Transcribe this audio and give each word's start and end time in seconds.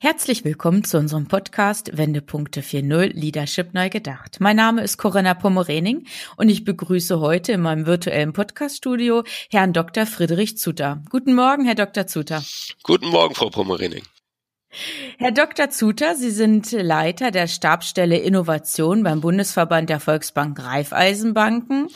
Herzlich 0.00 0.44
willkommen 0.44 0.84
zu 0.84 0.98
unserem 0.98 1.26
Podcast 1.26 1.96
Wendepunkte 1.96 2.60
4.0 2.62 3.12
Leadership 3.14 3.74
neu 3.74 3.88
gedacht. 3.88 4.38
Mein 4.40 4.56
Name 4.56 4.82
ist 4.82 4.98
Corinna 4.98 5.34
Pommerening 5.34 6.06
und 6.36 6.48
ich 6.48 6.64
begrüße 6.64 7.20
heute 7.20 7.52
in 7.52 7.60
meinem 7.60 7.86
virtuellen 7.86 8.32
Podcaststudio 8.32 9.24
Herrn 9.50 9.72
Dr. 9.72 10.06
Friedrich 10.06 10.58
Zuter. 10.58 11.02
Guten 11.10 11.34
Morgen, 11.34 11.64
Herr 11.64 11.74
Dr. 11.74 12.06
Zuter. 12.06 12.42
Guten 12.82 13.08
Morgen, 13.08 13.34
Frau 13.34 13.50
Pommerening. 13.50 14.02
Herr 15.18 15.32
Dr. 15.32 15.70
Zuter, 15.70 16.14
Sie 16.14 16.30
sind 16.30 16.70
Leiter 16.72 17.30
der 17.30 17.46
Stabsstelle 17.46 18.16
Innovation 18.16 19.02
beim 19.02 19.20
Bundesverband 19.20 19.88
der 19.90 20.00
Volksbank 20.00 20.58
Raiffeisenbanken. 20.62 21.88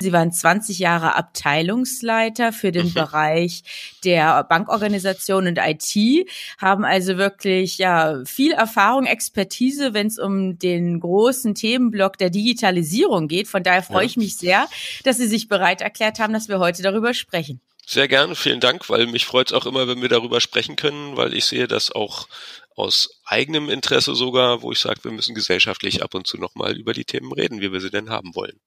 Sie 0.00 0.12
waren 0.12 0.32
20 0.32 0.78
Jahre 0.78 1.16
Abteilungsleiter 1.16 2.52
für 2.52 2.72
den 2.72 2.88
mhm. 2.88 2.94
Bereich 2.94 3.62
der 4.04 4.44
Bankorganisation 4.44 5.46
und 5.46 5.58
IT, 5.58 6.28
haben 6.58 6.84
also 6.84 7.16
wirklich 7.16 7.78
ja 7.78 8.22
viel 8.24 8.52
Erfahrung, 8.52 9.06
Expertise, 9.06 9.94
wenn 9.94 10.06
es 10.06 10.18
um 10.18 10.58
den 10.58 11.00
großen 11.00 11.54
Themenblock 11.54 12.18
der 12.18 12.30
Digitalisierung 12.30 13.28
geht. 13.28 13.48
Von 13.48 13.62
daher 13.62 13.82
freue 13.82 14.02
ja. 14.02 14.06
ich 14.06 14.16
mich 14.16 14.36
sehr, 14.36 14.66
dass 15.04 15.16
Sie 15.16 15.26
sich 15.26 15.48
bereit 15.48 15.80
erklärt 15.80 16.18
haben, 16.18 16.32
dass 16.32 16.48
wir 16.48 16.58
heute 16.58 16.82
darüber 16.82 17.14
sprechen. 17.14 17.60
Sehr 17.86 18.08
gerne, 18.08 18.34
vielen 18.34 18.60
Dank, 18.60 18.88
weil 18.88 19.06
mich 19.06 19.26
freut 19.26 19.48
es 19.48 19.52
auch 19.52 19.66
immer, 19.66 19.86
wenn 19.86 20.00
wir 20.00 20.08
darüber 20.08 20.40
sprechen 20.40 20.76
können, 20.76 21.16
weil 21.16 21.34
ich 21.34 21.44
sehe 21.44 21.68
das 21.68 21.92
auch 21.92 22.28
aus 22.76 23.20
eigenem 23.24 23.68
Interesse 23.68 24.14
sogar, 24.14 24.62
wo 24.62 24.72
ich 24.72 24.78
sage, 24.78 25.04
wir 25.04 25.12
müssen 25.12 25.34
gesellschaftlich 25.34 26.02
ab 26.02 26.14
und 26.14 26.26
zu 26.26 26.38
nochmal 26.38 26.76
über 26.76 26.92
die 26.92 27.04
Themen 27.04 27.32
reden, 27.32 27.60
wie 27.60 27.72
wir 27.72 27.80
sie 27.80 27.90
denn 27.90 28.10
haben 28.10 28.34
wollen. 28.34 28.58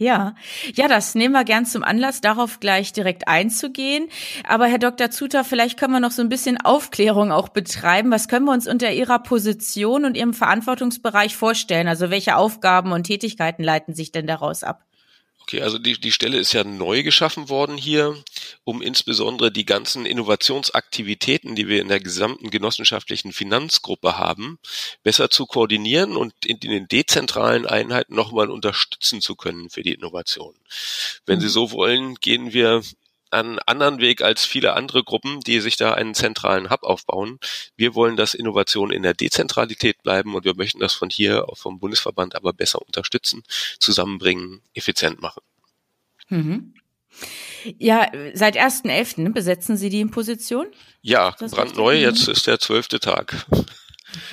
Ja, 0.00 0.36
ja, 0.74 0.86
das 0.86 1.16
nehmen 1.16 1.34
wir 1.34 1.42
gern 1.42 1.66
zum 1.66 1.82
Anlass, 1.82 2.20
darauf 2.20 2.60
gleich 2.60 2.92
direkt 2.92 3.26
einzugehen. 3.26 4.08
Aber 4.44 4.66
Herr 4.66 4.78
Dr. 4.78 5.10
Zuter, 5.10 5.42
vielleicht 5.42 5.76
können 5.76 5.92
wir 5.92 5.98
noch 5.98 6.12
so 6.12 6.22
ein 6.22 6.28
bisschen 6.28 6.56
Aufklärung 6.60 7.32
auch 7.32 7.48
betreiben. 7.48 8.12
Was 8.12 8.28
können 8.28 8.44
wir 8.44 8.52
uns 8.52 8.68
unter 8.68 8.92
Ihrer 8.92 9.18
Position 9.18 10.04
und 10.04 10.16
Ihrem 10.16 10.34
Verantwortungsbereich 10.34 11.36
vorstellen? 11.36 11.88
Also 11.88 12.10
welche 12.10 12.36
Aufgaben 12.36 12.92
und 12.92 13.04
Tätigkeiten 13.04 13.64
leiten 13.64 13.92
sich 13.92 14.12
denn 14.12 14.28
daraus 14.28 14.62
ab? 14.62 14.87
Okay, 15.48 15.62
also 15.62 15.78
die, 15.78 15.98
die 15.98 16.12
Stelle 16.12 16.36
ist 16.36 16.52
ja 16.52 16.62
neu 16.62 17.02
geschaffen 17.02 17.48
worden 17.48 17.78
hier, 17.78 18.22
um 18.64 18.82
insbesondere 18.82 19.50
die 19.50 19.64
ganzen 19.64 20.04
Innovationsaktivitäten, 20.04 21.54
die 21.54 21.68
wir 21.68 21.80
in 21.80 21.88
der 21.88 22.00
gesamten 22.00 22.50
genossenschaftlichen 22.50 23.32
Finanzgruppe 23.32 24.18
haben, 24.18 24.58
besser 25.04 25.30
zu 25.30 25.46
koordinieren 25.46 26.18
und 26.18 26.34
in, 26.44 26.58
in 26.58 26.70
den 26.70 26.88
dezentralen 26.88 27.64
Einheiten 27.64 28.14
nochmal 28.14 28.50
unterstützen 28.50 29.22
zu 29.22 29.36
können 29.36 29.70
für 29.70 29.82
die 29.82 29.94
Innovation. 29.94 30.54
Wenn 31.24 31.40
Sie 31.40 31.46
mhm. 31.46 31.52
so 31.52 31.72
wollen, 31.72 32.16
gehen 32.16 32.52
wir 32.52 32.82
einen 33.30 33.58
anderen 33.60 34.00
Weg 34.00 34.22
als 34.22 34.44
viele 34.44 34.74
andere 34.74 35.04
Gruppen, 35.04 35.40
die 35.40 35.60
sich 35.60 35.76
da 35.76 35.92
einen 35.92 36.14
zentralen 36.14 36.70
Hub 36.70 36.82
aufbauen. 36.82 37.38
Wir 37.76 37.94
wollen, 37.94 38.16
dass 38.16 38.34
Innovation 38.34 38.90
in 38.90 39.02
der 39.02 39.14
Dezentralität 39.14 40.02
bleiben 40.02 40.34
und 40.34 40.44
wir 40.44 40.54
möchten 40.56 40.80
das 40.80 40.94
von 40.94 41.10
hier 41.10 41.46
vom 41.54 41.78
Bundesverband 41.78 42.34
aber 42.34 42.52
besser 42.52 42.80
unterstützen, 42.82 43.42
zusammenbringen, 43.78 44.62
effizient 44.74 45.20
machen. 45.20 45.42
Mhm. 46.28 46.74
Ja, 47.78 48.10
seit 48.34 48.56
1.11. 48.56 49.32
besetzen 49.32 49.76
Sie 49.76 49.88
die 49.88 50.04
Position? 50.04 50.66
Ja, 51.02 51.34
brandneu, 51.38 51.96
jetzt 51.96 52.28
ist 52.28 52.46
der 52.46 52.60
zwölfte 52.60 53.00
Tag. 53.00 53.46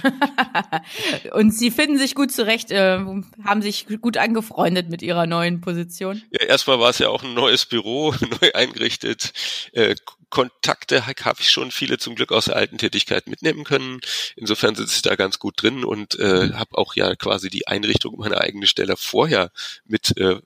und 1.31 1.51
Sie 1.51 1.71
finden 1.71 1.97
sich 1.97 2.15
gut 2.15 2.31
zurecht, 2.31 2.71
äh, 2.71 2.99
haben 3.43 3.61
sich 3.61 3.87
gut 4.01 4.17
angefreundet 4.17 4.89
mit 4.89 5.01
Ihrer 5.01 5.27
neuen 5.27 5.61
Position? 5.61 6.21
Ja, 6.31 6.45
erstmal 6.45 6.79
war 6.79 6.89
es 6.89 6.99
ja 6.99 7.09
auch 7.09 7.23
ein 7.23 7.33
neues 7.33 7.65
Büro, 7.65 8.13
neu 8.41 8.51
eingerichtet. 8.53 9.33
Äh, 9.73 9.95
Kontakte 10.29 11.07
habe 11.07 11.39
ich 11.39 11.49
schon 11.49 11.71
viele 11.71 11.97
zum 11.97 12.15
Glück 12.15 12.31
aus 12.31 12.45
der 12.45 12.57
alten 12.57 12.77
Tätigkeit 12.77 13.27
mitnehmen 13.27 13.63
können. 13.63 14.01
Insofern 14.35 14.75
sitze 14.75 14.95
ich 14.95 15.01
da 15.01 15.15
ganz 15.15 15.39
gut 15.39 15.61
drin 15.61 15.85
und 15.85 16.19
äh, 16.19 16.51
habe 16.53 16.77
auch 16.77 16.95
ja 16.95 17.15
quasi 17.15 17.49
die 17.49 17.67
Einrichtung 17.67 18.17
meiner 18.17 18.41
eigenen 18.41 18.67
Stelle 18.67 18.97
vorher 18.97 19.51
mit 19.85 20.17
äh, 20.17 20.41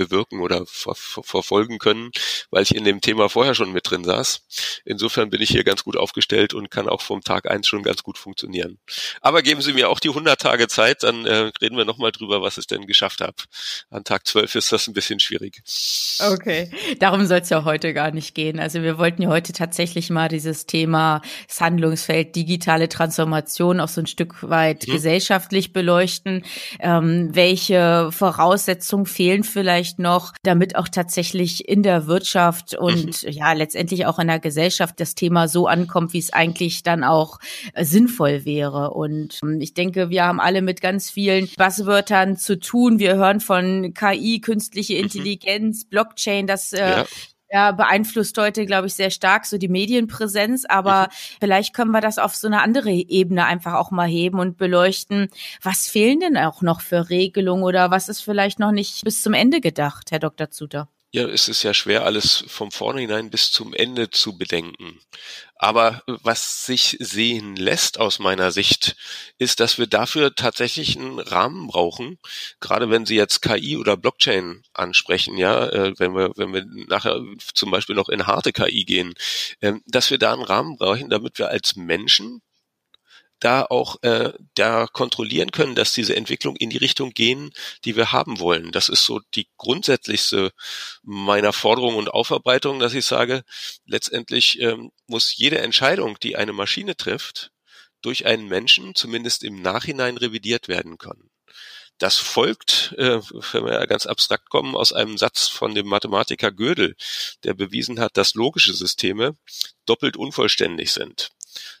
bewirken 0.00 0.40
oder 0.40 0.64
ver 0.66 0.94
verfolgen 0.94 1.78
können, 1.78 2.10
weil 2.50 2.62
ich 2.62 2.74
in 2.74 2.84
dem 2.84 3.02
Thema 3.02 3.28
vorher 3.28 3.54
schon 3.54 3.72
mit 3.72 3.90
drin 3.90 4.02
saß. 4.02 4.46
Insofern 4.86 5.28
bin 5.28 5.42
ich 5.42 5.50
hier 5.50 5.62
ganz 5.62 5.84
gut 5.84 5.96
aufgestellt 5.96 6.54
und 6.54 6.70
kann 6.70 6.88
auch 6.88 7.02
vom 7.02 7.20
Tag 7.20 7.50
eins 7.50 7.68
schon 7.68 7.82
ganz 7.82 8.02
gut 8.02 8.16
funktionieren. 8.16 8.78
Aber 9.20 9.42
geben 9.42 9.60
Sie 9.60 9.74
mir 9.74 9.90
auch 9.90 10.00
die 10.00 10.08
100 10.08 10.40
Tage 10.40 10.68
Zeit, 10.68 11.02
dann 11.02 11.26
äh, 11.26 11.50
reden 11.60 11.76
wir 11.76 11.84
nochmal 11.84 12.12
drüber, 12.12 12.40
was 12.40 12.56
ich 12.56 12.66
denn 12.66 12.86
geschafft 12.86 13.20
habe. 13.20 13.34
An 13.90 14.04
Tag 14.04 14.26
12 14.26 14.54
ist 14.54 14.72
das 14.72 14.86
ein 14.86 14.94
bisschen 14.94 15.20
schwierig. 15.20 15.60
Okay, 16.18 16.70
darum 16.98 17.26
soll 17.26 17.40
es 17.40 17.50
ja 17.50 17.64
heute 17.64 17.92
gar 17.92 18.10
nicht 18.10 18.34
gehen. 18.34 18.58
Also 18.58 18.82
wir 18.82 18.96
wollten 18.96 19.22
ja 19.22 19.28
heute 19.28 19.52
tatsächlich 19.52 20.08
mal 20.08 20.28
dieses 20.28 20.64
Thema 20.64 21.20
das 21.46 21.60
Handlungsfeld 21.60 22.34
digitale 22.34 22.88
Transformation 22.88 23.80
auch 23.80 23.88
so 23.88 24.00
ein 24.00 24.06
Stück 24.06 24.48
weit 24.48 24.86
mhm. 24.86 24.92
gesellschaftlich 24.92 25.74
beleuchten. 25.74 26.44
Ähm, 26.78 27.28
welche 27.32 28.10
Voraussetzungen 28.12 29.06
fehlen 29.06 29.44
vielleicht 29.44 29.89
vielleicht 29.90 29.98
noch, 29.98 30.32
damit 30.42 30.76
auch 30.76 30.88
tatsächlich 30.88 31.68
in 31.68 31.82
der 31.82 32.06
Wirtschaft 32.06 32.74
und 32.74 33.22
mhm. 33.22 33.30
ja 33.30 33.52
letztendlich 33.52 34.06
auch 34.06 34.18
in 34.18 34.28
der 34.28 34.38
Gesellschaft 34.38 35.00
das 35.00 35.14
Thema 35.14 35.48
so 35.48 35.66
ankommt, 35.66 36.12
wie 36.12 36.18
es 36.18 36.32
eigentlich 36.32 36.82
dann 36.82 37.04
auch 37.04 37.38
äh, 37.74 37.84
sinnvoll 37.84 38.44
wäre. 38.44 38.90
Und 38.90 39.40
ähm, 39.42 39.60
ich 39.60 39.74
denke, 39.74 40.10
wir 40.10 40.24
haben 40.24 40.40
alle 40.40 40.62
mit 40.62 40.80
ganz 40.80 41.10
vielen 41.10 41.48
Buzzwörtern 41.56 42.36
zu 42.36 42.58
tun. 42.58 42.98
Wir 42.98 43.16
hören 43.16 43.40
von 43.40 43.94
KI, 43.94 44.40
künstliche 44.40 44.94
mhm. 44.94 45.04
Intelligenz. 45.04 45.84
Blockchain, 45.84 46.46
das 46.46 46.72
äh, 46.72 47.04
ja 47.50 47.72
beeinflusst 47.72 48.36
heute, 48.38 48.66
glaube 48.66 48.86
ich, 48.86 48.94
sehr 48.94 49.10
stark 49.10 49.46
so 49.46 49.58
die 49.58 49.68
Medienpräsenz. 49.68 50.64
Aber 50.64 51.04
mhm. 51.04 51.36
vielleicht 51.40 51.74
können 51.74 51.90
wir 51.90 52.00
das 52.00 52.18
auf 52.18 52.34
so 52.34 52.46
eine 52.46 52.62
andere 52.62 52.90
Ebene 52.90 53.44
einfach 53.44 53.74
auch 53.74 53.90
mal 53.90 54.08
heben 54.08 54.38
und 54.38 54.56
beleuchten. 54.56 55.28
Was 55.62 55.88
fehlen 55.88 56.20
denn 56.20 56.36
auch 56.36 56.62
noch 56.62 56.80
für 56.80 57.10
Regelungen 57.10 57.64
oder 57.64 57.90
was 57.90 58.08
ist 58.08 58.20
vielleicht 58.20 58.58
noch 58.58 58.72
nicht 58.72 59.04
bis 59.04 59.22
zum 59.22 59.34
Ende 59.34 59.60
gedacht, 59.60 60.10
Herr 60.10 60.20
Dr. 60.20 60.50
Zuter? 60.50 60.88
Ja, 61.12 61.26
es 61.26 61.48
ist 61.48 61.64
ja 61.64 61.74
schwer, 61.74 62.04
alles 62.04 62.44
vom 62.46 62.70
Vornherein 62.70 63.30
bis 63.30 63.50
zum 63.50 63.74
Ende 63.74 64.10
zu 64.10 64.38
bedenken. 64.38 65.00
Aber 65.62 66.02
was 66.06 66.64
sich 66.64 66.96
sehen 67.00 67.54
lässt 67.54 68.00
aus 68.00 68.18
meiner 68.18 68.50
Sicht, 68.50 68.96
ist, 69.36 69.60
dass 69.60 69.76
wir 69.76 69.86
dafür 69.86 70.34
tatsächlich 70.34 70.96
einen 70.96 71.18
Rahmen 71.18 71.66
brauchen. 71.66 72.18
Gerade 72.60 72.88
wenn 72.88 73.04
Sie 73.04 73.16
jetzt 73.16 73.42
KI 73.42 73.76
oder 73.76 73.98
Blockchain 73.98 74.62
ansprechen, 74.72 75.36
ja, 75.36 75.66
äh, 75.68 75.92
wenn 75.98 76.14
wir, 76.14 76.32
wenn 76.36 76.54
wir 76.54 76.64
nachher 76.88 77.20
zum 77.52 77.70
Beispiel 77.70 77.94
noch 77.94 78.08
in 78.08 78.26
harte 78.26 78.54
KI 78.54 78.86
gehen, 78.86 79.12
ähm, 79.60 79.82
dass 79.86 80.10
wir 80.10 80.16
da 80.16 80.32
einen 80.32 80.44
Rahmen 80.44 80.78
brauchen, 80.78 81.10
damit 81.10 81.38
wir 81.38 81.50
als 81.50 81.76
Menschen 81.76 82.40
da 83.40 83.64
auch 83.64 83.96
äh, 84.02 84.32
da 84.54 84.86
kontrollieren 84.86 85.50
können, 85.50 85.74
dass 85.74 85.92
diese 85.92 86.14
Entwicklung 86.14 86.56
in 86.56 86.70
die 86.70 86.76
Richtung 86.76 87.10
gehen, 87.10 87.52
die 87.84 87.96
wir 87.96 88.12
haben 88.12 88.38
wollen. 88.38 88.70
Das 88.70 88.88
ist 88.88 89.04
so 89.04 89.20
die 89.34 89.48
grundsätzlichste 89.56 90.52
meiner 91.02 91.52
Forderung 91.52 91.96
und 91.96 92.08
Aufarbeitung, 92.10 92.78
dass 92.78 92.94
ich 92.94 93.06
sage, 93.06 93.42
letztendlich 93.86 94.60
ähm, 94.60 94.92
muss 95.06 95.36
jede 95.36 95.58
Entscheidung, 95.58 96.18
die 96.22 96.36
eine 96.36 96.52
Maschine 96.52 96.96
trifft, 96.96 97.50
durch 98.02 98.26
einen 98.26 98.46
Menschen 98.46 98.94
zumindest 98.94 99.42
im 99.42 99.60
Nachhinein 99.60 100.16
revidiert 100.16 100.68
werden 100.68 100.98
können. 100.98 101.30
Das 102.00 102.16
folgt, 102.16 102.94
äh, 102.96 103.20
wenn 103.52 103.66
wir 103.66 103.86
ganz 103.86 104.06
abstrakt 104.06 104.48
kommen, 104.48 104.74
aus 104.74 104.92
einem 104.92 105.18
Satz 105.18 105.48
von 105.48 105.74
dem 105.74 105.86
Mathematiker 105.86 106.50
Gödel, 106.50 106.96
der 107.44 107.52
bewiesen 107.52 108.00
hat, 108.00 108.16
dass 108.16 108.34
logische 108.34 108.72
Systeme 108.72 109.36
doppelt 109.84 110.16
unvollständig 110.16 110.92
sind. 110.92 111.30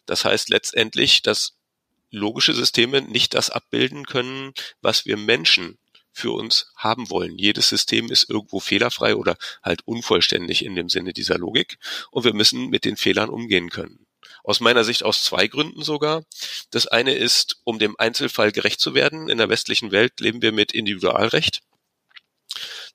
Das 0.06 0.24
heißt 0.24 0.48
letztendlich, 0.48 1.22
dass 1.22 1.54
logische 2.10 2.52
Systeme 2.52 3.02
nicht 3.02 3.34
das 3.34 3.50
abbilden 3.50 4.04
können, 4.04 4.52
was 4.80 5.06
wir 5.06 5.16
Menschen 5.16 5.78
für 6.12 6.32
uns 6.32 6.72
haben 6.76 7.08
wollen. 7.10 7.38
Jedes 7.38 7.68
System 7.68 8.10
ist 8.10 8.28
irgendwo 8.28 8.60
fehlerfrei 8.60 9.14
oder 9.14 9.36
halt 9.62 9.86
unvollständig 9.86 10.64
in 10.64 10.74
dem 10.74 10.88
Sinne 10.88 11.12
dieser 11.12 11.38
Logik 11.38 11.78
und 12.10 12.24
wir 12.24 12.34
müssen 12.34 12.68
mit 12.68 12.84
den 12.84 12.96
Fehlern 12.96 13.30
umgehen 13.30 13.70
können. 13.70 14.06
Aus 14.42 14.60
meiner 14.60 14.84
Sicht 14.84 15.02
aus 15.02 15.22
zwei 15.22 15.46
Gründen 15.48 15.82
sogar. 15.82 16.24
Das 16.70 16.86
eine 16.86 17.14
ist, 17.14 17.58
um 17.64 17.78
dem 17.78 17.94
Einzelfall 17.98 18.52
gerecht 18.52 18.80
zu 18.80 18.94
werden. 18.94 19.28
In 19.28 19.38
der 19.38 19.48
westlichen 19.48 19.92
Welt 19.92 20.18
leben 20.20 20.40
wir 20.42 20.52
mit 20.52 20.72
Individualrecht. 20.72 21.60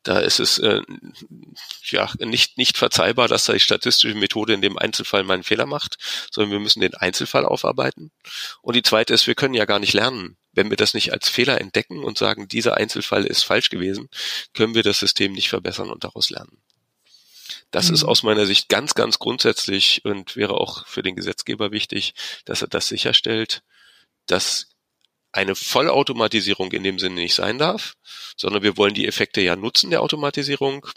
Da 0.05 0.19
ist 0.19 0.39
es 0.39 0.59
äh, 0.59 0.81
ja 1.83 2.11
nicht, 2.19 2.59
nicht 2.59 2.77
verzeihbar, 2.77 3.27
dass 3.27 3.45
die 3.45 3.59
statistische 3.59 4.13
Methode 4.13 4.53
in 4.53 4.61
dem 4.61 4.77
Einzelfall 4.77 5.23
mal 5.23 5.33
einen 5.33 5.43
Fehler 5.43 5.65
macht, 5.65 5.97
sondern 6.31 6.51
wir 6.51 6.59
müssen 6.59 6.79
den 6.79 6.93
Einzelfall 6.93 7.43
aufarbeiten. 7.43 8.11
Und 8.61 8.75
die 8.75 8.83
zweite 8.83 9.15
ist, 9.15 9.25
wir 9.25 9.33
können 9.33 9.55
ja 9.55 9.65
gar 9.65 9.79
nicht 9.79 9.93
lernen. 9.93 10.37
Wenn 10.53 10.69
wir 10.69 10.77
das 10.77 10.93
nicht 10.93 11.11
als 11.11 11.27
Fehler 11.27 11.59
entdecken 11.59 12.03
und 12.03 12.19
sagen, 12.19 12.47
dieser 12.47 12.77
Einzelfall 12.77 13.25
ist 13.25 13.43
falsch 13.43 13.71
gewesen, 13.71 14.07
können 14.53 14.75
wir 14.75 14.83
das 14.83 14.99
System 14.99 15.33
nicht 15.33 15.49
verbessern 15.49 15.89
und 15.89 16.03
daraus 16.03 16.29
lernen. 16.29 16.61
Das 17.71 17.87
mhm. 17.87 17.95
ist 17.95 18.03
aus 18.03 18.21
meiner 18.21 18.45
Sicht 18.45 18.69
ganz, 18.69 18.93
ganz 18.93 19.17
grundsätzlich 19.17 20.05
und 20.05 20.35
wäre 20.35 20.53
auch 20.53 20.85
für 20.85 21.01
den 21.01 21.15
Gesetzgeber 21.15 21.71
wichtig, 21.71 22.13
dass 22.45 22.61
er 22.61 22.67
das 22.67 22.87
sicherstellt, 22.87 23.63
dass 24.27 24.67
eine 25.35 25.55
Vollautomatisierung 25.55 26.71
in 26.71 26.83
dem 26.83 26.97
Sinne 26.97 27.15
nicht 27.15 27.35
sein 27.35 27.57
darf, 27.57 27.95
sondern 28.37 28.63
wir 28.63 28.77
wollen 28.77 28.93
die 28.93 29.05
Effekte 29.05 29.41
ja 29.41 29.55
nutzen 29.55 29.89
der 29.89 30.01
Automatisierung. 30.01 30.87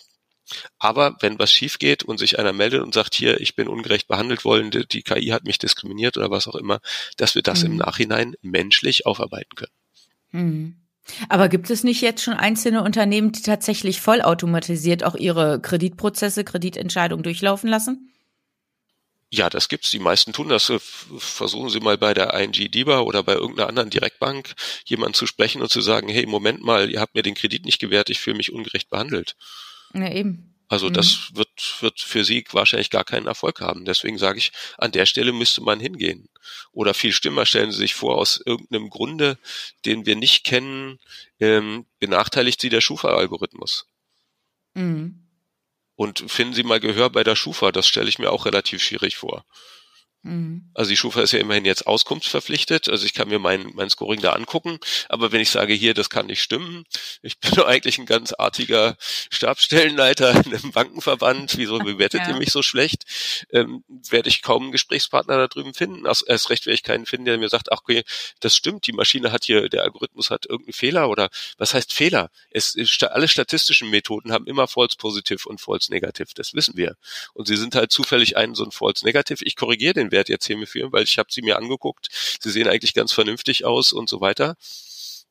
Aber 0.79 1.17
wenn 1.21 1.39
was 1.39 1.53
schief 1.53 1.79
geht 1.79 2.05
und 2.05 2.19
sich 2.19 2.39
einer 2.39 2.53
meldet 2.53 2.83
und 2.83 2.95
sagt, 2.95 3.15
hier, 3.15 3.41
ich 3.41 3.57
bin 3.57 3.69
ungerecht 3.69 4.07
behandelt 4.07 4.45
worden, 4.45 4.71
die 4.71 5.03
KI 5.03 5.27
hat 5.27 5.45
mich 5.45 5.59
diskriminiert 5.59 6.17
oder 6.17 6.31
was 6.31 6.47
auch 6.47 6.55
immer, 6.55 6.81
dass 7.17 7.35
wir 7.35 7.43
das 7.43 7.65
mhm. 7.65 7.73
im 7.73 7.77
Nachhinein 7.77 8.35
menschlich 8.41 9.05
aufarbeiten 9.05 9.57
können. 9.57 9.73
Mhm. 10.31 10.77
Aber 11.29 11.49
gibt 11.49 11.69
es 11.71 11.85
nicht 11.85 12.01
jetzt 12.01 12.23
schon 12.23 12.35
einzelne 12.35 12.83
Unternehmen, 12.83 13.33
die 13.33 13.43
tatsächlich 13.43 14.01
vollautomatisiert 14.01 15.05
auch 15.05 15.17
ihre 15.17 15.61
Kreditprozesse, 15.61 16.45
Kreditentscheidungen 16.45 17.23
durchlaufen 17.23 17.69
lassen? 17.69 18.13
Ja, 19.31 19.51
das 19.51 19.69
gibt's. 19.69 19.91
Die 19.91 19.99
meisten 19.99 20.33
tun 20.33 20.49
das. 20.49 20.73
Versuchen 21.19 21.69
Sie 21.69 21.81
mal 21.81 21.99
bei 21.99 22.15
der 22.15 22.33
ING 22.35 22.53
DIBA 22.53 23.01
oder 23.01 23.23
bei 23.23 23.35
irgendeiner 23.35 23.69
anderen 23.69 23.91
Direktbank 23.91 24.55
jemanden 24.87 25.15
zu 25.15 25.27
sprechen 25.27 25.61
und 25.61 25.71
zu 25.71 25.83
sagen, 25.83 26.09
hey, 26.09 26.25
Moment 26.27 26.63
mal, 26.63 26.91
ihr 26.91 27.01
habt 27.01 27.15
mir 27.15 27.23
den 27.23 27.35
Kredit 27.35 27.65
nicht 27.67 27.79
gewährt, 27.79 28.09
ich 28.09 28.21
fühle 28.21 28.37
mich 28.37 28.53
ungerecht 28.53 28.89
behandelt. 28.89 29.37
Ja, 29.93 30.11
eben. 30.11 30.55
Also 30.69 30.89
mhm. 30.89 30.95
das 30.95 31.35
wird, 31.35 31.77
wird 31.81 32.01
für 32.01 32.25
sie 32.25 32.45
wahrscheinlich 32.53 32.91
gar 32.91 33.05
keinen 33.05 33.27
Erfolg 33.27 33.61
haben. 33.61 33.85
Deswegen 33.85 34.19
sage 34.19 34.39
ich, 34.39 34.53
an 34.77 34.93
der 34.93 35.07
Stelle 35.07 35.33
müsste 35.33 35.63
man 35.63 35.81
hingehen. 35.81 36.29
Oder 36.73 36.95
viel 36.95 37.13
schlimmer, 37.13 37.47
stellen 37.47 37.73
Sie 37.73 37.79
sich 37.79 37.95
vor, 37.95 38.17
aus 38.17 38.41
irgendeinem 38.45 38.91
Grunde, 38.91 39.39
den 39.85 40.07
wir 40.07 40.17
nicht 40.17 40.45
kennen, 40.45 40.99
ähm, 41.41 41.87
benachteiligt 42.01 42.61
Sie 42.61 42.69
der 42.69 42.83
Schufa-Algorithmus. 42.83 43.87
Mhm. 44.75 45.28
Und 45.99 46.31
finden 46.31 46.55
Sie 46.55 46.63
mal 46.63 46.79
Gehör 46.79 47.11
bei 47.11 47.25
der 47.25 47.35
Schufa, 47.35 47.73
das 47.73 47.89
stelle 47.89 48.09
ich 48.09 48.21
mir 48.21 48.31
auch 48.31 48.47
relativ 48.47 48.81
schwierig 48.81 49.17
vor. 49.17 49.45
Mhm. 50.23 50.71
Also 50.75 50.91
die 50.91 50.97
Schufa 50.97 51.23
ist 51.23 51.33
ja 51.33 51.39
immerhin 51.39 51.65
jetzt 51.65 51.87
auskunftsverpflichtet. 51.87 52.89
Also 52.89 53.07
ich 53.07 53.15
kann 53.15 53.29
mir 53.29 53.39
mein, 53.39 53.71
mein 53.75 53.89
Scoring 53.89 54.21
da 54.21 54.33
angucken. 54.33 54.79
Aber 55.09 55.33
wenn 55.33 55.41
ich 55.41 55.51
sage, 55.51 55.75
hier, 55.75 55.95
das 55.95 56.11
kann 56.11 56.27
nicht 56.27 56.43
stimmen, 56.43 56.85
ich 57.23 57.39
bin 57.39 57.53
doch 57.57 57.67
eigentlich 57.67 57.99
ein 57.99 58.07
ganz 58.07 58.33
artiger 58.33 58.97
Stabsstellenleiter 59.31 60.45
in 60.45 60.55
einem 60.55 60.73
Bankenverband, 60.73 61.57
wieso 61.57 61.79
bewertet 61.79 62.23
ja. 62.23 62.31
ihr 62.31 62.37
mich 62.37 62.51
so 62.51 62.63
schlecht, 62.63 63.05
ähm, 63.53 63.85
werde 63.89 64.29
ich 64.29 64.43
kaum 64.43 64.65
einen 64.65 64.73
Gesprächspartner 64.73 65.37
da 65.37 65.47
drüben 65.47 65.75
finden. 65.75 66.05
Erst, 66.07 66.51
recht 66.51 66.67
werde 66.67 66.75
ich 66.75 66.83
keinen 66.83 67.07
finden, 67.07 67.27
der 67.27 67.39
mir 67.39 67.49
sagt, 67.49 67.71
ach 67.71 67.81
okay, 67.83 68.03
das 68.41 68.57
stimmt, 68.57 68.87
die 68.87 68.93
Maschine 68.93 69.33
hat 69.33 69.45
hier, 69.45 69.69
der 69.69 69.85
Algorithmus 69.85 70.31
hat 70.31 70.47
irgendeinen 70.47 70.73
Fehler 70.73 71.09
oder 71.09 71.29
was 71.59 71.75
heißt 71.75 71.93
Fehler? 71.93 72.31
Es, 72.51 72.77
alle 73.03 73.29
statistischen 73.29 73.91
Methoden 73.91 74.33
haben 74.33 74.47
immer 74.47 74.67
False 74.67 74.97
Positive 74.97 75.49
und 75.49 75.61
False 75.61 75.93
Negative, 75.93 76.29
das 76.35 76.55
wissen 76.55 76.77
wir. 76.77 76.97
Und 77.35 77.47
sie 77.47 77.57
sind 77.57 77.75
halt 77.75 77.93
zufällig 77.93 78.37
einen 78.37 78.55
so 78.55 78.65
ein 78.65 78.73
False 78.73 79.05
Negative. 79.05 79.45
Ich 79.45 79.57
korrigiere 79.57 79.95
den 79.95 80.08
Wert 80.11 80.29
jetzt 80.29 80.47
hierfür, 80.47 80.93
weil 80.93 81.05
ich 81.05 81.19
habe 81.19 81.33
sie 81.33 81.43
mir 81.43 81.57
angeguckt, 81.57 82.09
sie 82.41 82.51
sehen 82.51 82.69
eigentlich 82.69 82.95
ganz 82.95 83.13
vernünftig 83.13 83.65
aus 83.65 83.93
und 83.93 84.09
so 84.09 84.21
weiter. 84.21 84.57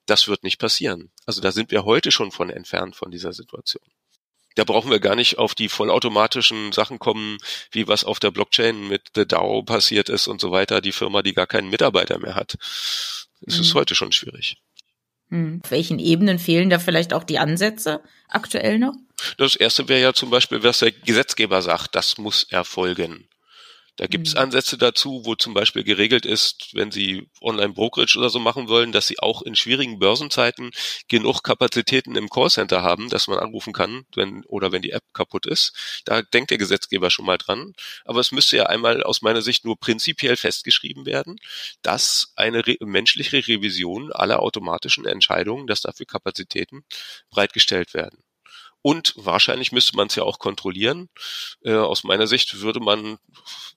Das 0.05 0.27
wird 0.27 0.43
nicht 0.43 0.57
passieren. 0.59 1.11
Also 1.25 1.41
da 1.41 1.51
sind 1.51 1.71
wir 1.71 1.83
heute 1.83 2.11
schon 2.11 2.31
von 2.31 2.49
entfernt 2.49 2.95
von 2.95 3.11
dieser 3.11 3.33
Situation. 3.33 3.83
Da 4.55 4.63
brauchen 4.63 4.89
wir 4.89 4.99
gar 4.99 5.15
nicht 5.15 5.37
auf 5.37 5.53
die 5.53 5.69
vollautomatischen 5.69 6.71
Sachen 6.71 6.97
kommen, 6.97 7.37
wie 7.71 7.87
was 7.87 8.03
auf 8.03 8.19
der 8.19 8.31
Blockchain 8.31 8.87
mit 8.87 9.11
The 9.13 9.27
DAO 9.27 9.61
passiert 9.61 10.09
ist 10.09 10.27
und 10.27 10.41
so 10.41 10.51
weiter, 10.51 10.81
die 10.81 10.91
Firma, 10.91 11.21
die 11.21 11.33
gar 11.33 11.45
keinen 11.45 11.69
Mitarbeiter 11.69 12.17
mehr 12.17 12.33
hat. 12.33 12.57
Es 13.45 13.55
mhm. 13.55 13.61
ist 13.61 13.75
heute 13.75 13.93
schon 13.93 14.11
schwierig. 14.11 14.57
Mhm. 15.29 15.61
Auf 15.63 15.69
welchen 15.71 15.99
Ebenen 15.99 16.39
fehlen 16.39 16.69
da 16.69 16.79
vielleicht 16.79 17.13
auch 17.13 17.23
die 17.23 17.37
Ansätze 17.37 18.01
aktuell 18.29 18.79
noch? 18.79 18.93
Das 19.37 19.55
erste 19.55 19.87
wäre 19.89 20.01
ja 20.01 20.13
zum 20.13 20.29
Beispiel, 20.29 20.63
was 20.63 20.79
der 20.79 20.91
Gesetzgeber 20.91 21.61
sagt, 21.61 21.95
das 21.95 22.17
muss 22.17 22.43
erfolgen. 22.43 23.27
Da 23.97 24.05
gibt 24.05 24.27
es 24.27 24.35
mhm. 24.35 24.41
Ansätze 24.41 24.77
dazu, 24.77 25.23
wo 25.25 25.35
zum 25.35 25.53
Beispiel 25.53 25.83
geregelt 25.83 26.25
ist, 26.25 26.69
wenn 26.73 26.91
Sie 26.91 27.29
Online-Brokerage 27.41 28.17
oder 28.17 28.29
so 28.29 28.39
machen 28.39 28.69
wollen, 28.69 28.91
dass 28.91 29.07
Sie 29.07 29.19
auch 29.19 29.41
in 29.41 29.55
schwierigen 29.55 29.97
Börsenzeiten 29.97 30.69
genug 31.07 31.41
Kapazitäten 31.43 32.15
im 32.15 32.29
Callcenter 32.29 32.83
haben, 32.83 33.09
dass 33.09 33.27
man 33.27 33.39
anrufen 33.39 33.73
kann, 33.73 34.05
wenn 34.15 34.45
oder 34.45 34.71
wenn 34.71 34.83
die 34.83 34.91
App 34.91 35.03
kaputt 35.13 35.47
ist. 35.47 36.01
Da 36.05 36.21
denkt 36.21 36.51
der 36.51 36.59
Gesetzgeber 36.59 37.09
schon 37.09 37.25
mal 37.25 37.39
dran. 37.39 37.73
Aber 38.05 38.19
es 38.19 38.31
müsste 38.31 38.57
ja 38.57 38.67
einmal 38.67 39.01
aus 39.01 39.23
meiner 39.23 39.41
Sicht 39.41 39.65
nur 39.65 39.79
prinzipiell 39.79 40.37
festgeschrieben 40.37 41.05
werden, 41.07 41.37
dass 41.81 42.33
eine 42.35 42.65
re 42.67 42.77
menschliche 42.81 43.47
Revision 43.47 44.11
aller 44.13 44.41
automatischen 44.41 45.05
Entscheidungen, 45.05 45.65
dass 45.65 45.81
dafür 45.81 46.05
Kapazitäten 46.05 46.83
bereitgestellt 47.31 47.95
werden. 47.95 48.26
Und 48.81 49.13
wahrscheinlich 49.17 49.71
müsste 49.71 49.95
man 49.97 50.07
es 50.07 50.15
ja 50.15 50.23
auch 50.23 50.39
kontrollieren. 50.39 51.09
Äh, 51.61 51.73
aus 51.73 52.03
meiner 52.03 52.27
Sicht 52.27 52.61
würde 52.61 52.79
man 52.79 53.17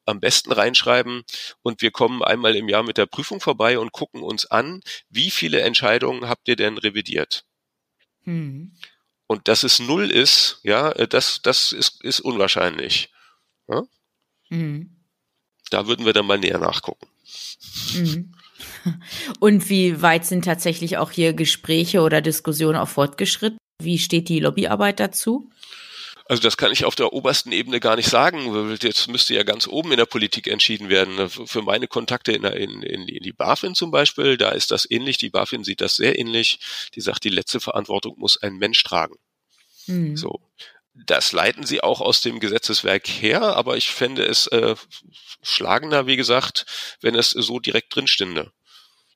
am 0.04 0.20
besten 0.20 0.52
reinschreiben 0.52 1.24
und 1.62 1.82
wir 1.82 1.90
kommen 1.90 2.22
einmal 2.22 2.56
im 2.56 2.68
Jahr 2.68 2.82
mit 2.82 2.98
der 2.98 3.06
Prüfung 3.06 3.40
vorbei 3.40 3.78
und 3.78 3.92
gucken 3.92 4.22
uns 4.22 4.46
an, 4.46 4.80
wie 5.08 5.30
viele 5.30 5.60
Entscheidungen 5.60 6.28
habt 6.28 6.48
ihr 6.48 6.56
denn 6.56 6.78
revidiert? 6.78 7.44
Hm. 8.24 8.76
Und 9.26 9.48
dass 9.48 9.62
es 9.62 9.78
null 9.78 10.10
ist, 10.10 10.60
ja, 10.62 10.90
äh, 10.92 11.06
das, 11.06 11.40
das 11.42 11.72
ist, 11.72 12.02
ist 12.02 12.20
unwahrscheinlich. 12.20 13.10
Ja? 13.68 13.82
Hm. 14.48 14.96
Da 15.70 15.86
würden 15.86 16.04
wir 16.04 16.12
dann 16.12 16.26
mal 16.26 16.38
näher 16.38 16.58
nachgucken. 16.58 17.06
Hm. 17.92 18.34
Und 19.40 19.68
wie 19.70 20.02
weit 20.02 20.26
sind 20.26 20.44
tatsächlich 20.44 20.98
auch 20.98 21.12
hier 21.12 21.32
Gespräche 21.32 22.00
oder 22.02 22.20
Diskussionen 22.20 22.76
auch 22.76 22.88
fortgeschritten? 22.88 23.58
Wie 23.84 23.98
steht 23.98 24.28
die 24.28 24.40
Lobbyarbeit 24.40 25.00
dazu? 25.00 25.50
Also 26.30 26.42
das 26.42 26.56
kann 26.56 26.70
ich 26.70 26.84
auf 26.84 26.94
der 26.94 27.12
obersten 27.12 27.50
Ebene 27.50 27.80
gar 27.80 27.96
nicht 27.96 28.08
sagen. 28.08 28.76
Jetzt 28.80 29.08
müsste 29.08 29.34
ja 29.34 29.42
ganz 29.42 29.66
oben 29.66 29.90
in 29.90 29.96
der 29.96 30.06
Politik 30.06 30.46
entschieden 30.46 30.88
werden. 30.88 31.28
Für 31.28 31.60
meine 31.62 31.88
Kontakte 31.88 32.30
in, 32.30 32.44
in, 32.44 32.82
in, 32.82 33.06
die 33.06 33.32
BaFin 33.32 33.74
zum 33.74 33.90
Beispiel, 33.90 34.36
da 34.36 34.50
ist 34.50 34.70
das 34.70 34.88
ähnlich. 34.88 35.18
Die 35.18 35.30
BaFin 35.30 35.64
sieht 35.64 35.80
das 35.80 35.96
sehr 35.96 36.20
ähnlich. 36.20 36.60
Die 36.94 37.00
sagt, 37.00 37.24
die 37.24 37.30
letzte 37.30 37.58
Verantwortung 37.58 38.16
muss 38.16 38.40
ein 38.40 38.58
Mensch 38.58 38.80
tragen. 38.84 39.16
Hm. 39.86 40.16
So. 40.16 40.40
Das 40.94 41.32
leiten 41.32 41.66
sie 41.66 41.82
auch 41.82 42.00
aus 42.00 42.20
dem 42.20 42.38
Gesetzeswerk 42.38 43.08
her, 43.08 43.42
aber 43.42 43.76
ich 43.76 43.90
fände 43.90 44.24
es 44.24 44.46
äh, 44.48 44.76
schlagender, 45.42 46.06
wie 46.06 46.16
gesagt, 46.16 46.66
wenn 47.00 47.16
es 47.16 47.30
so 47.30 47.58
direkt 47.58 47.96
drin 47.96 48.06
stünde. 48.06 48.52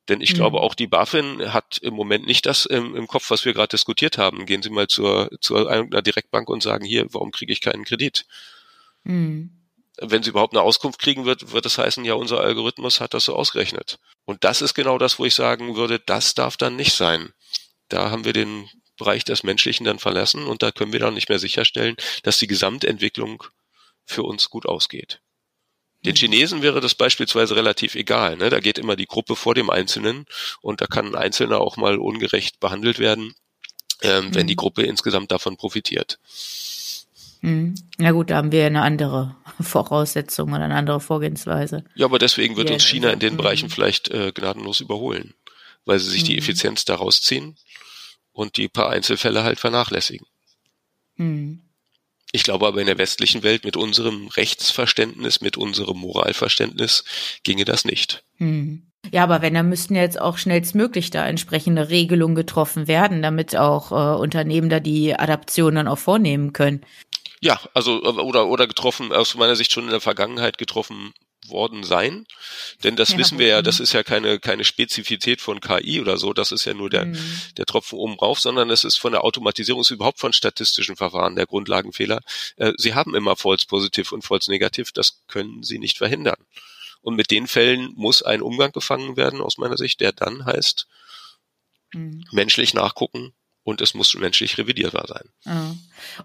Denn 0.09 0.21
ich 0.21 0.33
mhm. 0.33 0.37
glaube, 0.37 0.61
auch 0.61 0.75
die 0.75 0.87
BaFin 0.87 1.53
hat 1.53 1.79
im 1.79 1.95
Moment 1.95 2.27
nicht 2.27 2.47
das 2.47 2.67
im, 2.67 2.95
im 2.95 3.07
Kopf, 3.07 3.31
was 3.31 3.45
wir 3.45 3.55
gerade 3.55 3.69
diskutiert 3.69 4.19
haben. 4.19 4.47
Gehen 4.47 4.63
Sie 4.63 4.71
mal 4.71 4.87
zur, 4.87 5.31
zur 5.41 5.71
einer 5.71 6.03
Direktbank 6.03 6.49
und 6.51 6.63
sagen, 6.63 6.85
hier, 6.85 7.07
warum 7.11 7.31
kriege 7.31 7.53
ich 7.53 7.61
keinen 7.61 7.85
Kredit? 7.85 8.27
Mhm. 9.05 9.51
Wenn 10.01 10.23
sie 10.25 10.31
überhaupt 10.31 10.53
eine 10.53 10.63
Auskunft 10.63 10.99
kriegen 10.99 11.25
wird, 11.25 11.53
wird 11.53 11.67
es 11.67 11.79
heißen, 11.79 12.05
ja, 12.05 12.15
unser 12.15 12.41
Algorithmus 12.41 13.01
hat 13.01 13.15
das 13.15 13.27
so 13.27 13.37
ausgerechnet. 13.37 13.99
Und 14.25 14.43
das 14.43 14.61
ist 14.61 14.75
genau 14.75 14.99
das, 14.99 15.19
wo 15.19 15.25
ich 15.25 15.35
sagen 15.35 15.77
würde, 15.77 16.01
das 16.01 16.35
darf 16.35 16.57
dann 16.57 16.75
nicht 16.75 16.95
sein. 16.95 17.33
Da 17.89 18.11
haben 18.11 18.25
wir 18.25 18.33
den 18.33 18.69
Bereich 18.99 19.25
des 19.25 19.43
Menschlichen 19.43 19.85
dann 19.85 19.99
verlassen 19.99 20.47
und 20.47 20.63
da 20.63 20.73
können 20.73 20.93
wir 20.93 21.01
dann 21.01 21.15
nicht 21.15 21.29
mehr 21.29 21.39
sicherstellen, 21.39 21.97
dass 22.23 22.39
die 22.39 22.47
Gesamtentwicklung 22.47 23.45
für 24.05 24.23
uns 24.23 24.51
gut 24.51 24.67
ausgeht. 24.67 25.21
Den 26.05 26.17
Chinesen 26.17 26.63
wäre 26.63 26.81
das 26.81 26.95
beispielsweise 26.95 27.57
relativ 27.57 27.95
egal. 27.95 28.37
Ne? 28.37 28.51
Da 28.51 28.61
geht 28.61 28.79
immer 28.79 28.97
die 28.97 29.07
Gruppe 29.07 29.37
vor 29.37 29.55
dem 29.55 29.71
Einzelnen 29.71 30.27
und 30.61 30.81
da 30.81 30.87
kann 30.87 31.07
ein 31.07 31.15
Einzelner 31.15 31.61
auch 31.61 31.77
mal 31.77 31.99
ungerecht 31.99 32.61
behandelt 32.61 32.99
werden, 32.99 33.35
ähm, 34.03 34.27
mhm. 34.27 34.35
wenn 34.35 34.47
die 34.47 34.55
mhm. 34.55 34.59
Gruppe 34.59 34.83
insgesamt 34.83 35.33
davon 35.33 35.57
profitiert. 35.57 36.19
Mhm. 37.41 37.75
Ja 37.99 38.13
gut, 38.13 38.31
da 38.31 38.37
haben 38.37 38.53
wir 38.53 38.67
eine 38.67 38.83
andere 38.83 39.37
Voraussetzung 39.61 40.53
und 40.53 40.61
eine 40.61 40.75
andere 40.75 41.01
Vorgehensweise. 41.01 41.85
Ja, 41.95 42.07
aber 42.07 42.19
deswegen 42.19 42.57
wird 42.57 42.69
ja, 42.69 42.75
uns 42.75 42.85
China 42.85 43.11
in 43.11 43.19
den 43.19 43.35
mhm. 43.35 43.39
Bereichen 43.39 43.71
vielleicht 43.71 44.09
äh, 44.09 44.33
gnadenlos 44.33 44.81
überholen, 44.81 45.35
weil 45.85 45.99
sie 45.99 46.11
sich 46.11 46.25
die 46.25 46.33
mhm. 46.33 46.39
Effizienz 46.39 46.85
daraus 46.85 47.23
ziehen 47.23 47.57
und 48.33 48.57
die 48.57 48.69
paar 48.69 48.91
Einzelfälle 48.91 49.43
halt 49.43 49.59
vernachlässigen. 49.59 50.27
Mhm. 51.17 51.64
Ich 52.35 52.43
glaube 52.43 52.67
aber 52.67 52.81
in 52.81 52.89
der 52.89 52.99
westlichen 52.99 53.45
Welt 53.45 53.65
mit 53.65 53.77
unserem 53.77 54.27
Rechtsverständnis, 54.27 55.41
mit 55.41 55.57
unserem 55.57 55.99
Moralverständnis 55.99 57.05
ginge 57.45 57.65
das 57.65 57.85
nicht. 57.85 58.25
Hm. 58.39 58.83
Ja, 59.13 59.23
aber 59.23 59.41
wenn, 59.41 59.55
dann 59.55 59.69
müssten 59.69 59.95
jetzt 59.95 60.21
auch 60.21 60.37
schnellstmöglich 60.37 61.11
da 61.11 61.25
entsprechende 61.29 61.91
Regelungen 61.91 62.35
getroffen 62.35 62.89
werden, 62.89 63.23
damit 63.23 63.55
auch 63.55 63.93
äh, 63.93 64.19
Unternehmen 64.19 64.69
da 64.69 64.81
die 64.81 65.15
Adaption 65.15 65.77
dann 65.77 65.87
auch 65.87 65.99
vornehmen 65.99 66.53
können. 66.53 66.85
Ja, 67.41 67.61
also 67.73 68.03
oder 68.03 68.49
oder 68.49 68.67
getroffen 68.67 69.13
aus 69.13 69.37
meiner 69.37 69.55
Sicht 69.55 69.73
schon 69.73 69.85
in 69.85 69.91
der 69.91 70.01
Vergangenheit 70.01 70.59
getroffen 70.59 71.15
worden 71.49 71.85
sein. 71.85 72.27
Denn 72.83 72.97
das 72.97 73.11
ja, 73.11 73.19
wissen 73.19 73.39
wir 73.39 73.47
ja, 73.47 73.63
das 73.63 73.81
ist 73.81 73.93
ja 73.93 74.03
keine, 74.03 74.39
keine 74.39 74.65
Spezifität 74.65 75.41
von 75.41 75.61
KI 75.61 76.01
oder 76.01 76.19
so, 76.19 76.33
das 76.33 76.53
ist 76.53 76.65
ja 76.65 76.75
nur 76.75 76.91
der, 76.91 77.07
mhm. 77.07 77.19
der 77.57 77.67
Tropfen 77.67 77.99
oben 77.99 78.15
rauf, 78.15 78.41
sondern 78.41 78.71
es 78.71 78.85
ist 78.85 78.97
von 78.97 79.13
der 79.13 79.25
Automatisierung, 79.25 79.81
ist 79.81 79.91
überhaupt 79.91 80.21
von 80.21 80.33
statistischen 80.33 80.97
Verfahren 80.97 81.37
der 81.37 81.47
Grundlagenfehler. 81.47 82.21
Äh, 82.57 82.73
sie 82.77 82.95
haben 82.95 83.15
immer 83.15 83.37
False 83.37 83.67
Positiv 83.67 84.13
und 84.13 84.23
False 84.23 84.51
Negativ, 84.51 84.93
das 84.93 85.23
können 85.29 85.63
sie 85.63 85.79
nicht 85.79 85.99
verhindern. 85.99 86.43
Und 87.01 87.17
mit 87.17 87.31
den 87.31 87.47
Fällen 87.47 87.93
muss 87.97 88.23
ein 88.23 88.41
Umgang 88.41 88.73
gefangen 88.73 89.17
werden, 89.17 89.41
aus 89.41 89.59
meiner 89.59 89.77
Sicht, 89.77 90.01
der 90.01 90.13
dann 90.13 90.47
heißt, 90.47 90.87
mhm. 91.93 92.25
menschlich 92.33 92.75
nachgucken, 92.75 93.35
und 93.65 93.81
es 93.81 93.95
muss 93.95 94.15
menschlich 94.15 94.59
revidierbar 94.59 95.07
sein. 95.09 95.29
Ja. 95.45 95.75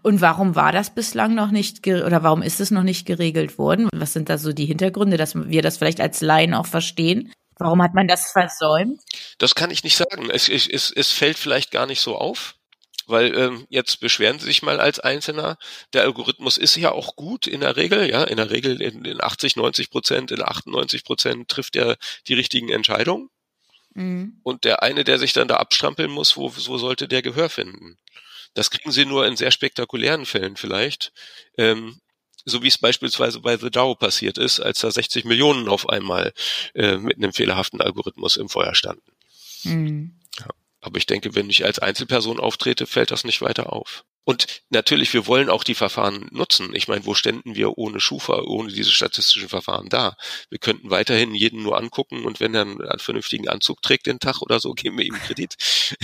Und 0.01 0.21
warum 0.21 0.55
war 0.55 0.71
das 0.71 0.93
bislang 0.93 1.33
noch 1.33 1.51
nicht 1.51 1.87
oder 1.87 2.21
warum 2.21 2.41
ist 2.41 2.59
es 2.59 2.69
noch 2.69 2.83
nicht 2.83 3.05
geregelt 3.05 3.57
worden? 3.57 3.89
Was 3.93 4.13
sind 4.13 4.29
da 4.29 4.37
so 4.37 4.53
die 4.53 4.65
Hintergründe, 4.65 5.17
dass 5.17 5.35
wir 5.35 5.61
das 5.61 5.77
vielleicht 5.77 6.01
als 6.01 6.21
Laien 6.21 6.53
auch 6.53 6.67
verstehen? 6.67 7.31
Warum 7.57 7.81
hat 7.81 7.93
man 7.93 8.07
das 8.07 8.31
versäumt? 8.31 9.01
Das 9.37 9.55
kann 9.55 9.71
ich 9.71 9.83
nicht 9.83 9.97
sagen. 9.97 10.29
Es, 10.29 10.47
es, 10.47 10.91
es 10.91 11.11
fällt 11.11 11.37
vielleicht 11.37 11.71
gar 11.71 11.85
nicht 11.87 12.01
so 12.01 12.15
auf. 12.15 12.55
Weil 13.05 13.35
ähm, 13.35 13.65
jetzt 13.69 14.01
beschweren 14.01 14.37
Sie 14.37 14.45
sich 14.45 14.61
mal 14.61 14.79
als 14.79 14.99
Einzelner. 14.99 15.57
Der 15.93 16.03
Algorithmus 16.03 16.57
ist 16.57 16.75
ja 16.75 16.91
auch 16.91 17.15
gut 17.15 17.47
in 17.47 17.61
der 17.61 17.75
Regel, 17.75 18.07
ja, 18.07 18.23
in 18.23 18.37
der 18.37 18.51
Regel 18.51 18.79
in, 18.83 19.03
in 19.03 19.19
80, 19.19 19.55
90 19.55 19.89
Prozent, 19.89 20.29
in 20.29 20.43
98 20.43 21.03
Prozent 21.03 21.49
trifft 21.49 21.75
er 21.75 21.97
die 22.27 22.35
richtigen 22.35 22.69
Entscheidungen. 22.69 23.29
Mhm. 23.93 24.39
Und 24.43 24.65
der 24.65 24.83
eine, 24.83 25.03
der 25.03 25.19
sich 25.19 25.33
dann 25.33 25.47
da 25.47 25.57
abstrampeln 25.57 26.11
muss, 26.11 26.37
wo, 26.37 26.53
wo 26.55 26.77
sollte 26.77 27.07
der 27.07 27.21
Gehör 27.21 27.49
finden? 27.49 27.97
Das 28.53 28.71
kriegen 28.71 28.91
Sie 28.91 29.05
nur 29.05 29.25
in 29.27 29.37
sehr 29.37 29.51
spektakulären 29.51 30.25
Fällen 30.25 30.55
vielleicht. 30.55 31.11
Ähm, 31.57 31.99
so 32.45 32.63
wie 32.63 32.67
es 32.67 32.77
beispielsweise 32.77 33.41
bei 33.41 33.57
The 33.57 33.69
Dow 33.69 33.95
passiert 33.95 34.37
ist, 34.37 34.59
als 34.59 34.79
da 34.79 34.89
60 34.89 35.25
Millionen 35.25 35.67
auf 35.67 35.87
einmal 35.89 36.33
äh, 36.73 36.97
mit 36.97 37.17
einem 37.17 37.33
fehlerhaften 37.33 37.81
Algorithmus 37.81 38.37
im 38.37 38.49
Feuer 38.49 38.75
standen. 38.75 39.11
Mhm. 39.63 40.19
Ja. 40.39 40.47
Aber 40.81 40.97
ich 40.97 41.05
denke, 41.05 41.35
wenn 41.35 41.49
ich 41.49 41.65
als 41.65 41.79
Einzelperson 41.79 42.39
auftrete, 42.39 42.87
fällt 42.87 43.11
das 43.11 43.23
nicht 43.23 43.41
weiter 43.41 43.73
auf. 43.73 44.05
Und 44.29 44.61
natürlich, 44.69 45.11
wir 45.15 45.25
wollen 45.25 45.49
auch 45.49 45.63
die 45.63 45.73
Verfahren 45.73 46.27
nutzen. 46.29 46.75
Ich 46.75 46.87
meine, 46.87 47.03
wo 47.07 47.15
ständen 47.15 47.55
wir 47.55 47.79
ohne 47.79 47.99
Schufa, 47.99 48.43
ohne 48.43 48.71
diese 48.71 48.91
statistischen 48.91 49.49
Verfahren 49.49 49.89
da? 49.89 50.17
Wir 50.51 50.59
könnten 50.59 50.91
weiterhin 50.91 51.33
jeden 51.33 51.63
nur 51.63 51.79
angucken 51.79 52.25
und 52.25 52.39
wenn 52.39 52.53
er 52.53 52.61
einen 52.61 52.99
vernünftigen 52.99 53.49
Anzug 53.49 53.81
trägt 53.81 54.05
den 54.05 54.19
Tag 54.19 54.43
oder 54.43 54.59
so, 54.59 54.73
geben 54.75 54.99
wir 54.99 55.05
ihm 55.05 55.15
Kredit. 55.15 55.55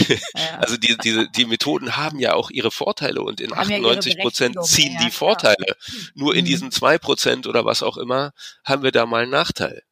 Ja. 0.08 0.58
Also 0.58 0.76
die, 0.76 0.98
diese, 1.04 1.30
die 1.30 1.46
Methoden 1.46 1.98
haben 1.98 2.18
ja 2.18 2.34
auch 2.34 2.50
ihre 2.50 2.72
Vorteile 2.72 3.22
und 3.22 3.40
in 3.42 3.52
haben 3.52 3.60
98 3.60 4.18
Prozent 4.18 4.66
ziehen 4.66 4.94
ja, 4.94 5.06
die 5.06 5.12
Vorteile. 5.12 5.78
Nur 6.16 6.34
in 6.34 6.46
mhm. 6.46 6.48
diesen 6.48 6.72
zwei 6.72 6.98
Prozent 6.98 7.46
oder 7.46 7.64
was 7.64 7.84
auch 7.84 7.96
immer 7.96 8.32
haben 8.64 8.82
wir 8.82 8.92
da 8.92 9.06
mal 9.06 9.22
einen 9.22 9.32
Nachteil. 9.32 9.84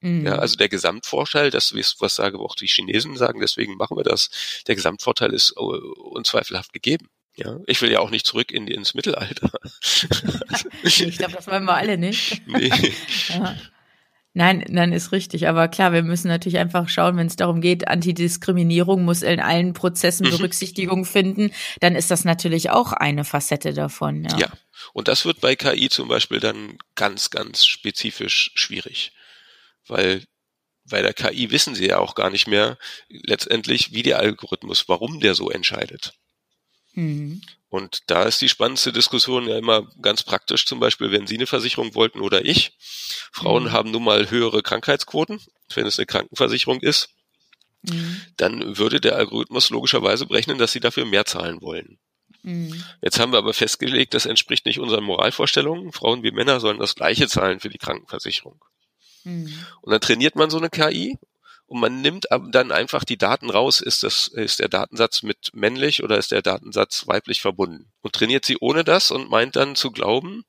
Mhm. 0.00 0.26
Ja, 0.26 0.34
also 0.34 0.56
der 0.56 0.68
Gesamtvorteil, 0.68 1.50
das 1.50 1.74
was 2.00 2.16
sage 2.16 2.38
auch 2.38 2.54
die 2.54 2.66
Chinesen 2.66 3.16
sagen, 3.16 3.40
deswegen 3.40 3.78
machen 3.78 3.96
wir 3.96 4.04
das. 4.04 4.28
Der 4.66 4.74
Gesamtvorteil 4.74 5.32
ist 5.32 5.56
uh, 5.56 5.78
unzweifelhaft 6.10 6.74
gegeben. 6.74 7.08
Ja, 7.34 7.58
ich 7.66 7.80
will 7.80 7.90
ja 7.90 8.00
auch 8.00 8.10
nicht 8.10 8.26
zurück 8.26 8.50
in, 8.50 8.66
ins 8.68 8.94
Mittelalter. 8.94 9.50
ich 10.82 11.18
glaube, 11.18 11.32
das 11.32 11.46
wollen 11.46 11.64
wir 11.64 11.74
alle 11.74 11.96
nicht. 11.96 12.42
Nee. 12.46 12.70
ja. 13.28 13.56
Nein, 14.34 14.64
nein, 14.68 14.92
ist 14.92 15.12
richtig. 15.12 15.46
Aber 15.48 15.68
klar, 15.68 15.92
wir 15.92 16.02
müssen 16.02 16.28
natürlich 16.28 16.58
einfach 16.58 16.88
schauen, 16.88 17.16
wenn 17.16 17.26
es 17.26 17.36
darum 17.36 17.60
geht, 17.60 17.88
Antidiskriminierung 17.88 19.04
muss 19.04 19.22
in 19.22 19.40
allen 19.40 19.74
Prozessen 19.74 20.26
mhm. 20.26 20.30
Berücksichtigung 20.30 21.04
finden, 21.04 21.52
dann 21.80 21.96
ist 21.96 22.10
das 22.10 22.24
natürlich 22.24 22.70
auch 22.70 22.92
eine 22.92 23.24
Facette 23.24 23.74
davon. 23.74 24.24
Ja. 24.24 24.38
ja, 24.38 24.52
und 24.94 25.08
das 25.08 25.26
wird 25.26 25.40
bei 25.40 25.54
KI 25.54 25.90
zum 25.90 26.08
Beispiel 26.08 26.40
dann 26.40 26.78
ganz, 26.94 27.30
ganz 27.30 27.66
spezifisch 27.66 28.52
schwierig. 28.54 29.12
Weil 29.86 30.24
bei 30.88 31.02
der 31.02 31.12
KI 31.12 31.50
wissen 31.50 31.74
sie 31.74 31.88
ja 31.88 31.98
auch 31.98 32.14
gar 32.14 32.30
nicht 32.30 32.46
mehr 32.46 32.78
letztendlich, 33.08 33.92
wie 33.92 34.02
der 34.02 34.18
Algorithmus, 34.18 34.88
warum 34.88 35.20
der 35.20 35.34
so 35.34 35.50
entscheidet. 35.50 36.14
Mhm. 36.92 37.42
Und 37.68 38.00
da 38.08 38.24
ist 38.24 38.40
die 38.42 38.48
spannendste 38.48 38.92
Diskussion 38.92 39.48
ja 39.48 39.56
immer 39.56 39.88
ganz 40.02 40.22
praktisch, 40.22 40.66
zum 40.66 40.78
Beispiel, 40.78 41.10
wenn 41.10 41.26
Sie 41.26 41.36
eine 41.36 41.46
Versicherung 41.46 41.94
wollten 41.94 42.20
oder 42.20 42.44
ich. 42.44 42.76
Frauen 43.32 43.64
mhm. 43.64 43.72
haben 43.72 43.90
nun 43.90 44.04
mal 44.04 44.30
höhere 44.30 44.62
Krankheitsquoten, 44.62 45.40
wenn 45.74 45.86
es 45.86 45.98
eine 45.98 46.06
Krankenversicherung 46.06 46.80
ist. 46.80 47.10
Mhm. 47.82 48.20
Dann 48.36 48.78
würde 48.78 49.00
der 49.00 49.16
Algorithmus 49.16 49.70
logischerweise 49.70 50.26
berechnen, 50.26 50.58
dass 50.58 50.72
sie 50.72 50.80
dafür 50.80 51.04
mehr 51.04 51.24
zahlen 51.24 51.62
wollen. 51.62 51.98
Mhm. 52.42 52.84
Jetzt 53.00 53.18
haben 53.18 53.32
wir 53.32 53.38
aber 53.38 53.54
festgelegt, 53.54 54.14
das 54.14 54.26
entspricht 54.26 54.66
nicht 54.66 54.78
unseren 54.78 55.04
Moralvorstellungen. 55.04 55.92
Frauen 55.92 56.22
wie 56.22 56.30
Männer 56.30 56.60
sollen 56.60 56.78
das 56.78 56.94
gleiche 56.94 57.28
zahlen 57.28 57.60
für 57.60 57.70
die 57.70 57.78
Krankenversicherung. 57.78 58.62
Mhm. 59.24 59.52
Und 59.80 59.92
dann 59.92 60.00
trainiert 60.00 60.36
man 60.36 60.50
so 60.50 60.58
eine 60.58 60.70
KI 60.70 61.18
und 61.72 61.80
man 61.80 62.02
nimmt 62.02 62.26
dann 62.50 62.70
einfach 62.70 63.02
die 63.02 63.16
Daten 63.16 63.48
raus, 63.48 63.80
ist 63.80 64.02
das, 64.02 64.28
ist 64.28 64.58
der 64.58 64.68
Datensatz 64.68 65.22
mit 65.22 65.52
männlich 65.54 66.02
oder 66.02 66.18
ist 66.18 66.30
der 66.30 66.42
Datensatz 66.42 67.06
weiblich 67.06 67.40
verbunden 67.40 67.90
und 68.02 68.12
trainiert 68.12 68.44
sie 68.44 68.58
ohne 68.60 68.84
das 68.84 69.10
und 69.10 69.30
meint 69.30 69.56
dann 69.56 69.74
zu 69.74 69.90
glauben, 69.90 70.44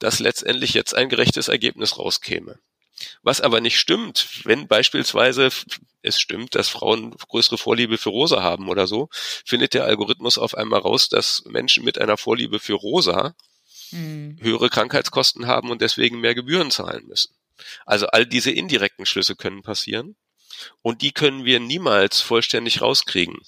dass 0.00 0.18
letztendlich 0.18 0.74
jetzt 0.74 0.92
ein 0.92 1.08
gerechtes 1.08 1.46
Ergebnis 1.46 1.98
rauskäme. 1.98 2.58
Was 3.22 3.40
aber 3.40 3.60
nicht 3.60 3.78
stimmt, 3.78 4.40
wenn 4.42 4.66
beispielsweise 4.66 5.50
es 6.02 6.20
stimmt, 6.20 6.56
dass 6.56 6.68
Frauen 6.68 7.12
größere 7.12 7.58
Vorliebe 7.58 7.96
für 7.96 8.10
rosa 8.10 8.42
haben 8.42 8.68
oder 8.68 8.88
so, 8.88 9.08
findet 9.44 9.72
der 9.72 9.84
Algorithmus 9.84 10.36
auf 10.36 10.56
einmal 10.56 10.80
raus, 10.80 11.08
dass 11.08 11.44
Menschen 11.46 11.84
mit 11.84 12.00
einer 12.00 12.16
Vorliebe 12.16 12.58
für 12.58 12.74
rosa 12.74 13.36
hm. 13.90 14.36
höhere 14.40 14.68
Krankheitskosten 14.68 15.46
haben 15.46 15.70
und 15.70 15.80
deswegen 15.80 16.18
mehr 16.18 16.34
Gebühren 16.34 16.72
zahlen 16.72 17.06
müssen. 17.06 17.36
Also 17.84 18.08
all 18.08 18.26
diese 18.26 18.50
indirekten 18.50 19.06
Schlüsse 19.06 19.36
können 19.36 19.62
passieren. 19.62 20.16
Und 20.82 21.02
die 21.02 21.12
können 21.12 21.44
wir 21.44 21.60
niemals 21.60 22.20
vollständig 22.20 22.80
rauskriegen. 22.80 23.38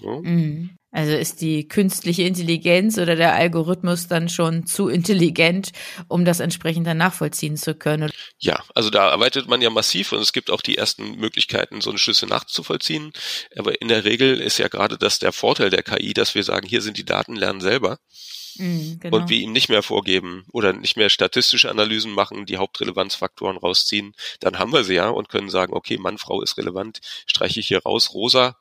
Ja? 0.00 0.20
Mhm. 0.20 0.76
Also 0.94 1.12
ist 1.12 1.40
die 1.40 1.66
künstliche 1.66 2.22
Intelligenz 2.22 2.98
oder 2.98 3.16
der 3.16 3.34
Algorithmus 3.34 4.06
dann 4.06 4.28
schon 4.28 4.64
zu 4.64 4.86
intelligent, 4.88 5.72
um 6.06 6.24
das 6.24 6.38
entsprechend 6.38 6.86
dann 6.86 6.98
nachvollziehen 6.98 7.56
zu 7.56 7.74
können? 7.74 8.12
Ja, 8.38 8.62
also 8.76 8.90
da 8.90 9.10
arbeitet 9.10 9.48
man 9.48 9.60
ja 9.60 9.70
massiv 9.70 10.12
und 10.12 10.20
es 10.20 10.32
gibt 10.32 10.52
auch 10.52 10.60
die 10.60 10.78
ersten 10.78 11.16
Möglichkeiten, 11.16 11.80
so 11.80 11.90
eine 11.90 11.98
Schlüsse 11.98 12.26
nachzuvollziehen. 12.26 13.12
Aber 13.56 13.80
in 13.82 13.88
der 13.88 14.04
Regel 14.04 14.40
ist 14.40 14.58
ja 14.58 14.68
gerade 14.68 14.96
das 14.96 15.18
der 15.18 15.32
Vorteil 15.32 15.68
der 15.68 15.82
KI, 15.82 16.14
dass 16.14 16.36
wir 16.36 16.44
sagen, 16.44 16.64
hier 16.64 16.80
sind 16.80 16.96
die 16.96 17.04
Daten, 17.04 17.34
lernen 17.34 17.60
selber. 17.60 17.98
Mhm, 18.56 19.00
genau. 19.00 19.16
Und 19.16 19.28
wir 19.28 19.38
ihm 19.38 19.50
nicht 19.50 19.68
mehr 19.68 19.82
vorgeben 19.82 20.44
oder 20.52 20.72
nicht 20.72 20.96
mehr 20.96 21.08
statistische 21.08 21.70
Analysen 21.70 22.12
machen, 22.12 22.46
die 22.46 22.58
Hauptrelevanzfaktoren 22.58 23.56
rausziehen, 23.56 24.14
dann 24.38 24.60
haben 24.60 24.72
wir 24.72 24.84
sie 24.84 24.94
ja 24.94 25.08
und 25.08 25.28
können 25.28 25.50
sagen, 25.50 25.72
okay, 25.72 25.98
Mann, 25.98 26.18
Frau 26.18 26.40
ist 26.40 26.56
relevant, 26.56 27.00
streiche 27.26 27.58
ich 27.58 27.66
hier 27.66 27.82
raus, 27.82 28.14
rosa, 28.14 28.56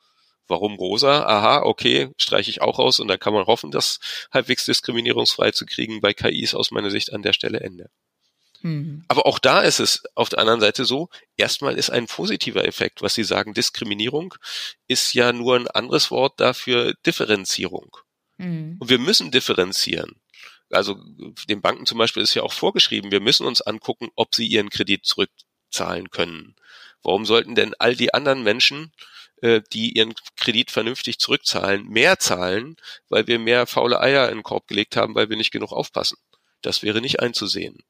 Warum 0.48 0.76
rosa? 0.76 1.24
Aha, 1.26 1.62
okay, 1.64 2.10
streiche 2.18 2.50
ich 2.50 2.62
auch 2.62 2.80
raus 2.80 3.00
und 3.00 3.08
dann 3.08 3.20
kann 3.20 3.34
man 3.34 3.46
hoffen, 3.46 3.72
das 3.72 4.00
halbwegs 4.32 4.66
diskriminierungsfrei 4.66 5.52
zu 5.52 5.66
kriegen. 5.66 6.02
Bei 6.02 6.14
KIs 6.14 6.54
aus 6.54 6.72
meiner 6.72 6.92
Sicht 6.92 7.14
an 7.14 7.22
der 7.22 7.34
Stelle 7.34 7.62
Ende. 7.62 7.90
Mhm. 8.64 9.04
Aber 9.08 9.26
auch 9.26 9.40
da 9.40 9.62
ist 9.62 9.80
es 9.80 10.04
auf 10.16 10.30
der 10.30 10.40
anderen 10.40 10.62
Seite 10.62 10.86
so, 10.86 11.10
erstmal 11.38 11.78
ist 11.78 11.90
ein 11.90 12.08
positiver 12.08 12.66
Effekt, 12.66 13.02
was 13.02 13.14
Sie 13.14 13.24
sagen, 13.24 13.54
Diskriminierung 13.54 14.34
ist 14.88 15.14
ja 15.14 15.34
nur 15.34 15.56
ein 15.56 15.68
anderes 15.68 16.12
Wort 16.12 16.40
dafür 16.40 16.94
Differenzierung. 17.06 17.96
Mhm. 18.38 18.78
Und 18.80 18.90
wir 18.90 19.00
müssen 19.00 19.32
differenzieren. 19.32 20.16
Also 20.72 20.98
den 21.48 21.62
Banken 21.62 21.86
zum 21.86 21.98
Beispiel 21.98 22.24
ist 22.24 22.34
ja 22.34 22.42
auch 22.42 22.54
vorgeschrieben, 22.54 23.12
wir 23.12 23.20
müssen 23.20 23.46
uns 23.46 23.62
angucken, 23.62 24.10
ob 24.16 24.34
sie 24.34 24.48
ihren 24.48 24.70
Kredit 24.70 25.06
zurückzahlen 25.06 26.10
können. 26.10 26.56
Warum 27.04 27.26
sollten 27.26 27.54
denn 27.54 27.76
all 27.78 27.96
die 27.96 28.14
anderen 28.14 28.44
Menschen, 28.44 28.94
äh, 29.44 29.62
die 29.74 29.98
ihren 29.98 30.14
Kredit 30.38 30.72
vernünftig 30.72 31.20
zurückzahlen, 31.20 31.86
mehr 31.88 32.18
zahlen, 32.18 32.78
weil 33.10 33.28
wir 33.28 33.40
mehr 33.40 33.68
faule 33.68 34.00
Eier 34.00 34.30
in 34.30 34.38
den 34.38 34.44
Korb 34.44 34.68
gelegt 34.68 34.96
haben, 34.96 35.16
weil 35.16 35.30
wir 35.30 35.38
nicht 35.38 35.52
genug 35.52 35.72
aufpassen? 35.72 36.18
Das 36.62 36.82
wäre 36.82 37.02
nicht 37.02 37.20
einzusehen. 37.20 37.84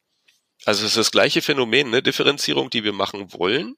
Also 0.66 0.84
es 0.84 0.92
ist 0.92 0.98
das 0.98 1.12
gleiche 1.12 1.42
Phänomen, 1.42 1.92
ne? 1.92 2.02
Differenzierung, 2.02 2.70
die 2.70 2.84
wir 2.84 2.94
machen 2.94 3.34
wollen, 3.34 3.76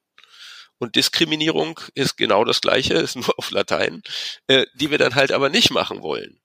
und 0.77 0.95
Diskriminierung 0.95 1.79
ist 1.93 2.17
genau 2.17 2.43
das 2.43 2.61
gleiche, 2.61 2.93
ist 2.95 3.15
nur 3.15 3.37
auf 3.37 3.51
Latein, 3.51 4.03
äh, 4.47 4.65
die 4.75 4.91
wir 4.91 4.97
dann 4.97 5.15
halt 5.15 5.31
aber 5.31 5.49
nicht 5.49 5.71
machen 5.71 6.01
wollen. 6.01 6.39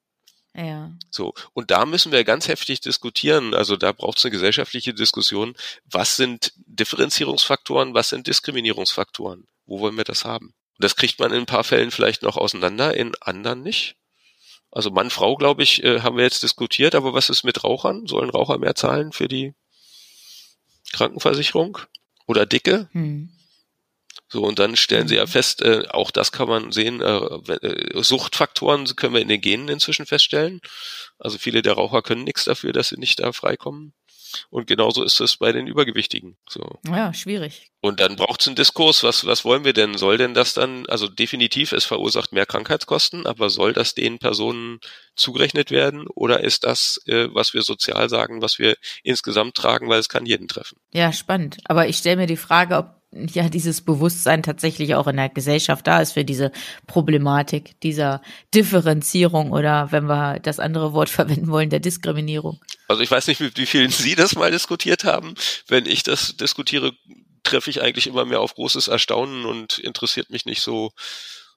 Ja. 0.54 0.90
So. 1.10 1.32
Und 1.52 1.70
da 1.70 1.86
müssen 1.86 2.10
wir 2.10 2.24
ganz 2.24 2.48
heftig 2.48 2.80
diskutieren. 2.80 3.54
Also 3.54 3.76
da 3.76 3.92
braucht 3.92 4.18
es 4.18 4.24
eine 4.24 4.32
gesellschaftliche 4.32 4.94
Diskussion. 4.94 5.56
Was 5.84 6.16
sind 6.16 6.52
Differenzierungsfaktoren? 6.56 7.94
Was 7.94 8.08
sind 8.08 8.26
Diskriminierungsfaktoren? 8.26 9.46
Wo 9.66 9.78
wollen 9.78 9.96
wir 9.96 10.04
das 10.04 10.24
haben? 10.24 10.54
Und 10.80 10.84
das 10.84 10.96
kriegt 10.96 11.18
man 11.18 11.30
in 11.30 11.40
ein 11.40 11.46
paar 11.46 11.62
Fällen 11.62 11.90
vielleicht 11.90 12.22
noch 12.22 12.38
auseinander, 12.38 12.96
in 12.96 13.12
anderen 13.20 13.60
nicht. 13.60 13.96
Also 14.70 14.90
Mann, 14.90 15.10
Frau, 15.10 15.36
glaube 15.36 15.62
ich, 15.62 15.84
äh, 15.84 16.00
haben 16.00 16.16
wir 16.16 16.24
jetzt 16.24 16.42
diskutiert. 16.42 16.94
Aber 16.94 17.12
was 17.12 17.28
ist 17.28 17.44
mit 17.44 17.64
Rauchern? 17.64 18.06
Sollen 18.06 18.30
Raucher 18.30 18.56
mehr 18.56 18.74
zahlen 18.74 19.12
für 19.12 19.28
die 19.28 19.52
Krankenversicherung? 20.94 21.76
Oder 22.26 22.46
Dicke? 22.46 22.88
Hm. 22.92 23.28
So, 24.28 24.42
und 24.44 24.58
dann 24.58 24.76
stellen 24.76 25.08
sie 25.08 25.16
ja 25.16 25.24
mhm. 25.24 25.28
fest, 25.28 25.62
äh, 25.62 25.88
auch 25.90 26.10
das 26.10 26.30
kann 26.30 26.48
man 26.48 26.70
sehen, 26.72 27.00
äh, 27.00 27.16
äh, 27.66 28.02
Suchtfaktoren 28.02 28.84
können 28.96 29.14
wir 29.14 29.20
in 29.20 29.28
den 29.28 29.40
Genen 29.40 29.68
inzwischen 29.68 30.06
feststellen. 30.06 30.60
Also 31.18 31.38
viele 31.38 31.62
der 31.62 31.74
Raucher 31.74 32.02
können 32.02 32.24
nichts 32.24 32.44
dafür, 32.44 32.72
dass 32.72 32.90
sie 32.90 32.98
nicht 32.98 33.18
da 33.18 33.32
freikommen. 33.32 33.92
Und 34.48 34.66
genauso 34.66 35.02
ist 35.02 35.20
es 35.20 35.36
bei 35.36 35.52
den 35.52 35.66
Übergewichtigen. 35.66 36.36
So. 36.48 36.78
Ja, 36.86 37.12
schwierig. 37.12 37.72
Und 37.80 37.98
dann 37.98 38.14
braucht 38.14 38.40
es 38.40 38.46
einen 38.46 38.56
Diskurs. 38.56 39.02
Was, 39.02 39.26
was 39.26 39.44
wollen 39.44 39.64
wir 39.64 39.72
denn? 39.72 39.96
Soll 39.96 40.18
denn 40.18 40.34
das 40.34 40.54
dann, 40.54 40.86
also 40.86 41.08
definitiv, 41.08 41.72
es 41.72 41.84
verursacht 41.84 42.32
mehr 42.32 42.46
Krankheitskosten, 42.46 43.26
aber 43.26 43.50
soll 43.50 43.72
das 43.72 43.94
den 43.94 44.18
Personen 44.18 44.78
zugerechnet 45.16 45.70
werden? 45.70 46.06
Oder 46.06 46.44
ist 46.44 46.64
das, 46.64 47.00
äh, 47.06 47.28
was 47.32 47.54
wir 47.54 47.62
sozial 47.62 48.08
sagen, 48.08 48.42
was 48.42 48.58
wir 48.58 48.76
insgesamt 49.02 49.54
tragen, 49.54 49.88
weil 49.88 49.98
es 49.98 50.08
kann 50.08 50.26
jeden 50.26 50.48
treffen? 50.48 50.78
Ja, 50.92 51.12
spannend. 51.12 51.58
Aber 51.64 51.88
ich 51.88 51.96
stelle 51.96 52.16
mir 52.16 52.26
die 52.26 52.36
Frage, 52.36 52.76
ob 52.76 52.99
ja 53.12 53.48
dieses 53.48 53.80
Bewusstsein 53.80 54.42
tatsächlich 54.42 54.94
auch 54.94 55.06
in 55.06 55.16
der 55.16 55.28
Gesellschaft 55.28 55.86
da 55.86 56.00
ist 56.00 56.12
für 56.12 56.24
diese 56.24 56.52
Problematik 56.86 57.80
dieser 57.80 58.22
Differenzierung 58.54 59.50
oder 59.50 59.90
wenn 59.90 60.04
wir 60.04 60.38
das 60.40 60.60
andere 60.60 60.92
Wort 60.92 61.08
verwenden 61.10 61.48
wollen, 61.48 61.70
der 61.70 61.80
Diskriminierung. 61.80 62.60
Also 62.88 63.02
ich 63.02 63.10
weiß 63.10 63.26
nicht, 63.26 63.40
mit 63.40 63.56
wie 63.58 63.66
vielen 63.66 63.90
Sie 63.90 64.14
das 64.14 64.36
mal 64.36 64.50
diskutiert 64.50 65.04
haben. 65.04 65.34
Wenn 65.66 65.86
ich 65.86 66.02
das 66.02 66.36
diskutiere, 66.36 66.92
treffe 67.42 67.70
ich 67.70 67.82
eigentlich 67.82 68.06
immer 68.06 68.24
mehr 68.24 68.40
auf 68.40 68.54
großes 68.54 68.88
Erstaunen 68.88 69.44
und 69.44 69.78
interessiert 69.78 70.30
mich 70.30 70.44
nicht 70.44 70.60
so. 70.60 70.92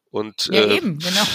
Und 0.10 0.48
ja, 0.52 0.62
äh, 0.62 0.78
eben, 0.78 1.00
genau. 1.00 1.26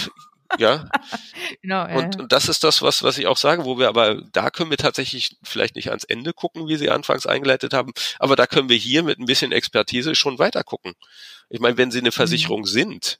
Ja. 0.57 0.89
genau, 1.61 1.87
und, 1.97 2.19
und 2.19 2.31
das 2.31 2.49
ist 2.49 2.63
das, 2.63 2.81
was, 2.81 3.03
was 3.03 3.17
ich 3.17 3.27
auch 3.27 3.37
sage, 3.37 3.65
wo 3.65 3.77
wir 3.77 3.87
aber, 3.87 4.21
da 4.31 4.49
können 4.49 4.69
wir 4.69 4.77
tatsächlich 4.77 5.37
vielleicht 5.43 5.75
nicht 5.75 5.89
ans 5.89 6.03
Ende 6.03 6.33
gucken, 6.33 6.67
wie 6.67 6.75
Sie 6.75 6.89
anfangs 6.89 7.25
eingeleitet 7.25 7.73
haben, 7.73 7.93
aber 8.17 8.35
da 8.35 8.47
können 8.47 8.69
wir 8.69 8.77
hier 8.77 9.03
mit 9.03 9.19
ein 9.19 9.25
bisschen 9.25 9.51
Expertise 9.51 10.15
schon 10.15 10.39
weiter 10.39 10.63
gucken. 10.63 10.93
Ich 11.49 11.59
meine, 11.59 11.77
wenn 11.77 11.91
Sie 11.91 11.99
eine 11.99 12.09
mhm. 12.09 12.13
Versicherung 12.13 12.61
mhm. 12.61 12.65
sind, 12.65 13.19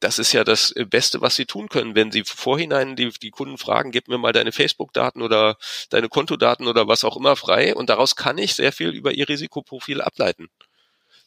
das 0.00 0.18
ist 0.18 0.32
ja 0.32 0.44
das 0.44 0.74
Beste, 0.90 1.20
was 1.20 1.34
Sie 1.36 1.46
tun 1.46 1.68
können. 1.68 1.94
Wenn 1.94 2.12
Sie 2.12 2.24
vorhinein 2.24 2.96
die, 2.96 3.10
die 3.10 3.30
Kunden 3.30 3.56
fragen, 3.56 3.90
gib 3.90 4.08
mir 4.08 4.18
mal 4.18 4.32
deine 4.32 4.52
Facebook-Daten 4.52 5.22
oder 5.22 5.56
deine 5.88 6.08
Kontodaten 6.08 6.66
oder 6.66 6.88
was 6.88 7.04
auch 7.04 7.16
immer 7.16 7.36
frei 7.36 7.74
und 7.74 7.88
daraus 7.88 8.16
kann 8.16 8.36
ich 8.36 8.54
sehr 8.54 8.72
viel 8.72 8.90
über 8.90 9.12
Ihr 9.12 9.28
Risikoprofil 9.28 10.02
ableiten 10.02 10.48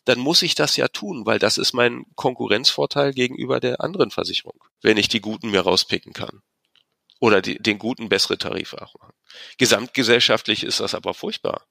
dann 0.07 0.19
muss 0.19 0.41
ich 0.41 0.55
das 0.55 0.77
ja 0.77 0.87
tun, 0.87 1.25
weil 1.25 1.37
das 1.37 1.57
ist 1.57 1.73
mein 1.73 2.05
Konkurrenzvorteil 2.15 3.13
gegenüber 3.13 3.59
der 3.59 3.81
anderen 3.81 4.09
Versicherung, 4.09 4.63
wenn 4.81 4.95
ich 4.95 5.09
die 5.09 5.19
Guten 5.19 5.51
mir 5.51 5.61
rauspicken 5.61 6.13
kann. 6.13 6.41
Oder 7.19 7.41
die, 7.41 7.57
den 7.57 7.79
guten 7.79 8.09
bessere 8.09 8.37
Tarife 8.37 8.79
auch 8.81 8.93
machen. 8.99 9.13
Gesamtgesellschaftlich 9.57 10.63
ist 10.63 10.79
das 10.79 10.93
aber 10.93 11.15
furchtbar. 11.15 11.65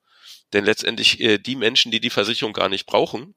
Denn 0.52 0.64
letztendlich 0.64 1.20
äh, 1.20 1.38
die 1.38 1.54
Menschen, 1.54 1.92
die 1.92 2.00
die 2.00 2.10
Versicherung 2.10 2.52
gar 2.52 2.68
nicht 2.68 2.84
brauchen, 2.84 3.34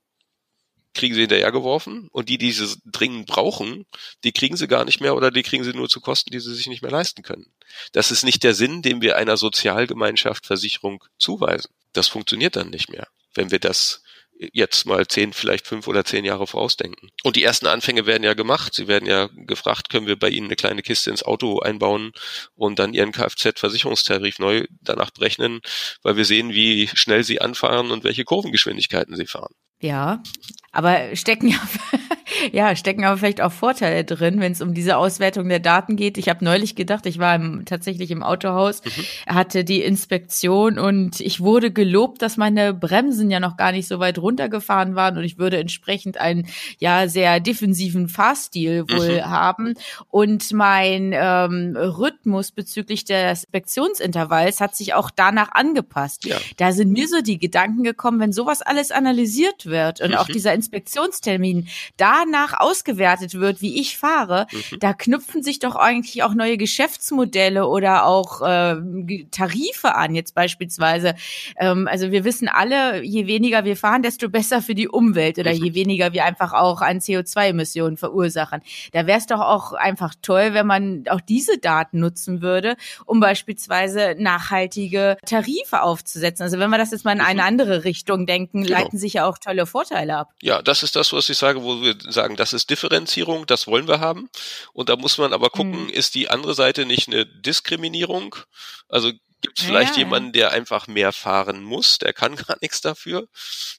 kriegen 0.95 1.13
sie 1.13 1.21
hinterhergeworfen 1.21 2.07
und 2.11 2.27
die, 2.27 2.39
die 2.39 2.51
sie 2.51 2.75
dringend 2.85 3.27
brauchen, 3.27 3.85
die 4.23 4.31
kriegen 4.31 4.57
sie 4.57 4.67
gar 4.67 4.85
nicht 4.85 5.01
mehr 5.01 5.15
oder 5.15 5.29
die 5.29 5.43
kriegen 5.43 5.63
sie 5.63 5.73
nur 5.73 5.87
zu 5.87 6.01
Kosten, 6.01 6.31
die 6.31 6.39
sie 6.39 6.53
sich 6.53 6.65
nicht 6.65 6.81
mehr 6.81 6.91
leisten 6.91 7.21
können. 7.21 7.53
Das 7.91 8.09
ist 8.09 8.23
nicht 8.23 8.43
der 8.43 8.55
Sinn, 8.55 8.81
den 8.81 9.01
wir 9.01 9.15
einer 9.15 9.37
Sozialgemeinschaft 9.37 10.47
Versicherung 10.47 11.03
zuweisen. 11.19 11.71
Das 11.93 12.07
funktioniert 12.07 12.55
dann 12.55 12.71
nicht 12.71 12.89
mehr, 12.89 13.07
wenn 13.35 13.51
wir 13.51 13.59
das 13.59 14.01
jetzt 14.39 14.85
mal 14.85 15.05
zehn, 15.07 15.33
vielleicht 15.33 15.67
fünf 15.67 15.87
oder 15.87 16.05
zehn 16.05 16.23
Jahre 16.23 16.47
vorausdenken. 16.47 17.11
Und 17.23 17.35
die 17.35 17.43
ersten 17.43 17.67
Anfänge 17.67 18.05
werden 18.05 18.23
ja 18.23 18.33
gemacht. 18.33 18.73
Sie 18.73 18.87
werden 18.87 19.07
ja 19.07 19.29
gefragt, 19.33 19.89
können 19.89 20.07
wir 20.07 20.17
bei 20.17 20.29
Ihnen 20.29 20.47
eine 20.47 20.55
kleine 20.55 20.81
Kiste 20.81 21.09
ins 21.09 21.23
Auto 21.23 21.59
einbauen 21.59 22.13
und 22.55 22.79
dann 22.79 22.93
Ihren 22.93 23.11
Kfz-Versicherungstarif 23.11 24.39
neu 24.39 24.65
danach 24.81 25.11
berechnen, 25.11 25.59
weil 26.03 26.15
wir 26.15 26.25
sehen, 26.25 26.53
wie 26.53 26.87
schnell 26.93 27.23
Sie 27.23 27.41
anfahren 27.41 27.91
und 27.91 28.03
welche 28.03 28.23
Kurvengeschwindigkeiten 28.23 29.15
Sie 29.15 29.27
fahren. 29.27 29.53
Ja, 29.81 30.23
aber 30.71 31.15
stecken 31.15 31.49
ja, 31.49 31.61
ja, 32.51 32.75
stecken 32.75 33.03
aber 33.05 33.17
vielleicht 33.17 33.41
auch 33.41 33.51
Vorteile 33.51 34.03
drin, 34.03 34.39
wenn 34.39 34.51
es 34.51 34.61
um 34.61 34.73
diese 34.73 34.97
Auswertung 34.97 35.49
der 35.49 35.59
Daten 35.59 35.95
geht. 35.95 36.17
Ich 36.17 36.29
habe 36.29 36.43
neulich 36.43 36.75
gedacht, 36.75 37.05
ich 37.05 37.19
war 37.19 37.35
im, 37.35 37.65
tatsächlich 37.65 38.11
im 38.11 38.23
Autohaus, 38.23 38.81
mhm. 38.83 39.35
hatte 39.35 39.63
die 39.63 39.81
Inspektion 39.81 40.79
und 40.79 41.19
ich 41.19 41.41
wurde 41.41 41.71
gelobt, 41.71 42.21
dass 42.21 42.37
meine 42.37 42.73
Bremsen 42.73 43.29
ja 43.29 43.39
noch 43.39 43.57
gar 43.57 43.71
nicht 43.71 43.87
so 43.87 43.99
weit 43.99 44.17
runtergefahren 44.17 44.95
waren 44.95 45.17
und 45.17 45.23
ich 45.23 45.37
würde 45.37 45.57
entsprechend 45.57 46.17
einen 46.17 46.47
ja 46.79 47.07
sehr 47.07 47.39
defensiven 47.39 48.07
Fahrstil 48.09 48.85
wohl 48.89 49.17
mhm. 49.17 49.25
haben 49.25 49.73
und 50.09 50.51
mein 50.53 51.11
ähm, 51.13 51.75
Rhythmus 51.75 52.51
bezüglich 52.51 53.05
des 53.05 53.43
Inspektionsintervalls 53.43 54.61
hat 54.61 54.75
sich 54.75 54.93
auch 54.93 55.09
danach 55.11 55.51
angepasst. 55.51 56.25
Ja. 56.25 56.37
Da 56.57 56.71
sind 56.71 56.91
mir 56.91 57.07
so 57.07 57.21
die 57.21 57.39
Gedanken 57.39 57.83
gekommen, 57.83 58.19
wenn 58.19 58.31
sowas 58.31 58.61
alles 58.61 58.91
analysiert 58.91 59.65
wird 59.65 60.01
und 60.01 60.11
mhm. 60.11 60.17
auch 60.17 60.27
dieser 60.27 60.53
Inspektionstermin 60.53 61.67
danach 62.29 62.59
ausgewertet 62.59 63.33
wird, 63.35 63.61
wie 63.61 63.79
ich 63.79 63.97
fahre, 63.97 64.47
mhm. 64.51 64.79
da 64.79 64.93
knüpfen 64.93 65.43
sich 65.43 65.59
doch 65.59 65.75
eigentlich 65.75 66.23
auch 66.23 66.33
neue 66.33 66.57
Geschäftsmodelle 66.57 67.67
oder 67.67 68.05
auch 68.05 68.41
äh, 68.41 68.75
Tarife 69.31 69.95
an, 69.95 70.15
jetzt 70.15 70.35
beispielsweise. 70.35 71.15
Ähm, 71.57 71.87
also 71.87 72.11
wir 72.11 72.23
wissen 72.23 72.47
alle, 72.47 73.03
je 73.03 73.27
weniger 73.27 73.65
wir 73.65 73.75
fahren, 73.75 74.03
desto 74.03 74.29
besser 74.29 74.61
für 74.61 74.75
die 74.75 74.87
Umwelt 74.87 75.37
oder 75.37 75.53
mhm. 75.53 75.63
je 75.63 75.73
weniger 75.73 76.13
wir 76.13 76.25
einfach 76.25 76.53
auch 76.53 76.81
an 76.81 76.99
CO2-Emissionen 76.99 77.97
verursachen. 77.97 78.61
Da 78.91 79.07
wäre 79.07 79.17
es 79.17 79.25
doch 79.25 79.41
auch 79.41 79.73
einfach 79.73 80.13
toll, 80.21 80.53
wenn 80.53 80.67
man 80.67 81.03
auch 81.09 81.21
diese 81.21 81.57
Daten 81.57 81.99
nutzen 81.99 82.41
würde, 82.41 82.75
um 83.05 83.19
beispielsweise 83.19 84.15
nachhaltige 84.17 85.17
Tarife 85.25 85.81
aufzusetzen. 85.81 86.43
Also 86.43 86.59
wenn 86.59 86.69
wir 86.69 86.77
das 86.77 86.91
jetzt 86.91 87.05
mal 87.05 87.13
in 87.13 87.21
eine 87.21 87.41
mhm. 87.41 87.47
andere 87.47 87.83
Richtung 87.83 88.25
denken, 88.25 88.63
genau. 88.63 88.79
leiten 88.79 88.97
sich 88.97 89.13
ja 89.13 89.25
auch 89.25 89.37
tolle 89.37 89.65
Vorteile 89.65 90.17
ab. 90.17 90.31
Ja, 90.41 90.61
das 90.61 90.83
ist 90.83 90.95
das, 90.95 91.13
was 91.13 91.29
ich 91.29 91.37
sage, 91.37 91.63
wo 91.63 91.81
wir 91.81 91.95
sagen, 92.19 92.35
das 92.35 92.53
ist 92.53 92.69
Differenzierung, 92.69 93.45
das 93.45 93.67
wollen 93.67 93.87
wir 93.87 93.99
haben. 93.99 94.29
Und 94.73 94.89
da 94.89 94.95
muss 94.95 95.17
man 95.17 95.31
aber 95.31 95.49
gucken, 95.49 95.83
mhm. 95.83 95.89
ist 95.89 96.15
die 96.15 96.29
andere 96.29 96.53
Seite 96.53 96.85
nicht 96.85 97.07
eine 97.07 97.25
Diskriminierung? 97.25 98.35
Also 98.89 99.11
Gibt 99.41 99.59
es 99.59 99.65
vielleicht 99.65 99.93
ja. 99.93 99.99
jemanden, 99.99 100.33
der 100.33 100.51
einfach 100.51 100.87
mehr 100.87 101.13
fahren 101.13 101.63
muss, 101.63 101.97
der 101.97 102.11
kann 102.13 102.35
gar 102.47 102.57
nichts 102.61 102.81
dafür, 102.81 103.27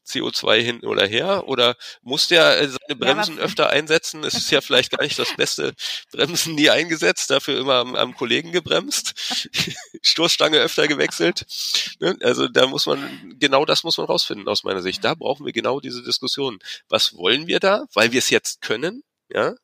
CO2 0.07 0.61
hin 0.61 0.81
oder 0.85 1.07
her, 1.07 1.47
oder 1.47 1.77
muss 2.03 2.29
der 2.29 2.61
äh, 2.61 2.69
seine 2.69 2.97
Bremsen 2.97 3.37
ja, 3.37 3.43
öfter 3.43 3.69
einsetzen? 3.71 4.25
Es 4.25 4.35
ist 4.35 4.51
ja 4.51 4.61
vielleicht 4.61 4.91
gar 4.91 5.03
nicht 5.03 5.19
das 5.19 5.35
beste 5.37 5.75
Bremsen 6.13 6.55
nie 6.55 6.71
eingesetzt, 6.71 7.31
dafür 7.31 7.59
immer 7.59 7.75
am, 7.75 7.95
am 7.95 8.15
Kollegen 8.15 8.53
gebremst, 8.53 9.15
Stoßstange 10.03 10.59
öfter 10.59 10.89
gewechselt. 10.89 11.45
Ne? 12.01 12.17
Also 12.23 12.49
da 12.49 12.67
muss 12.67 12.87
man, 12.87 13.35
genau 13.39 13.65
das 13.67 13.85
muss 13.85 13.99
man 13.99 14.07
rausfinden 14.07 14.49
aus 14.49 14.65
meiner 14.65 14.83
Sicht. 14.83 15.05
Da 15.05 15.15
brauchen 15.15 15.45
wir 15.45 15.53
genau 15.53 15.81
diese 15.81 16.03
Diskussion. 16.03 16.59
Was 16.89 17.15
wollen 17.15 17.47
wir 17.47 17.61
da? 17.61 17.85
Weil 17.93 18.13
wir 18.13 18.19
es 18.19 18.31
jetzt 18.31 18.63
können, 18.63 19.03
ja, 19.29 19.55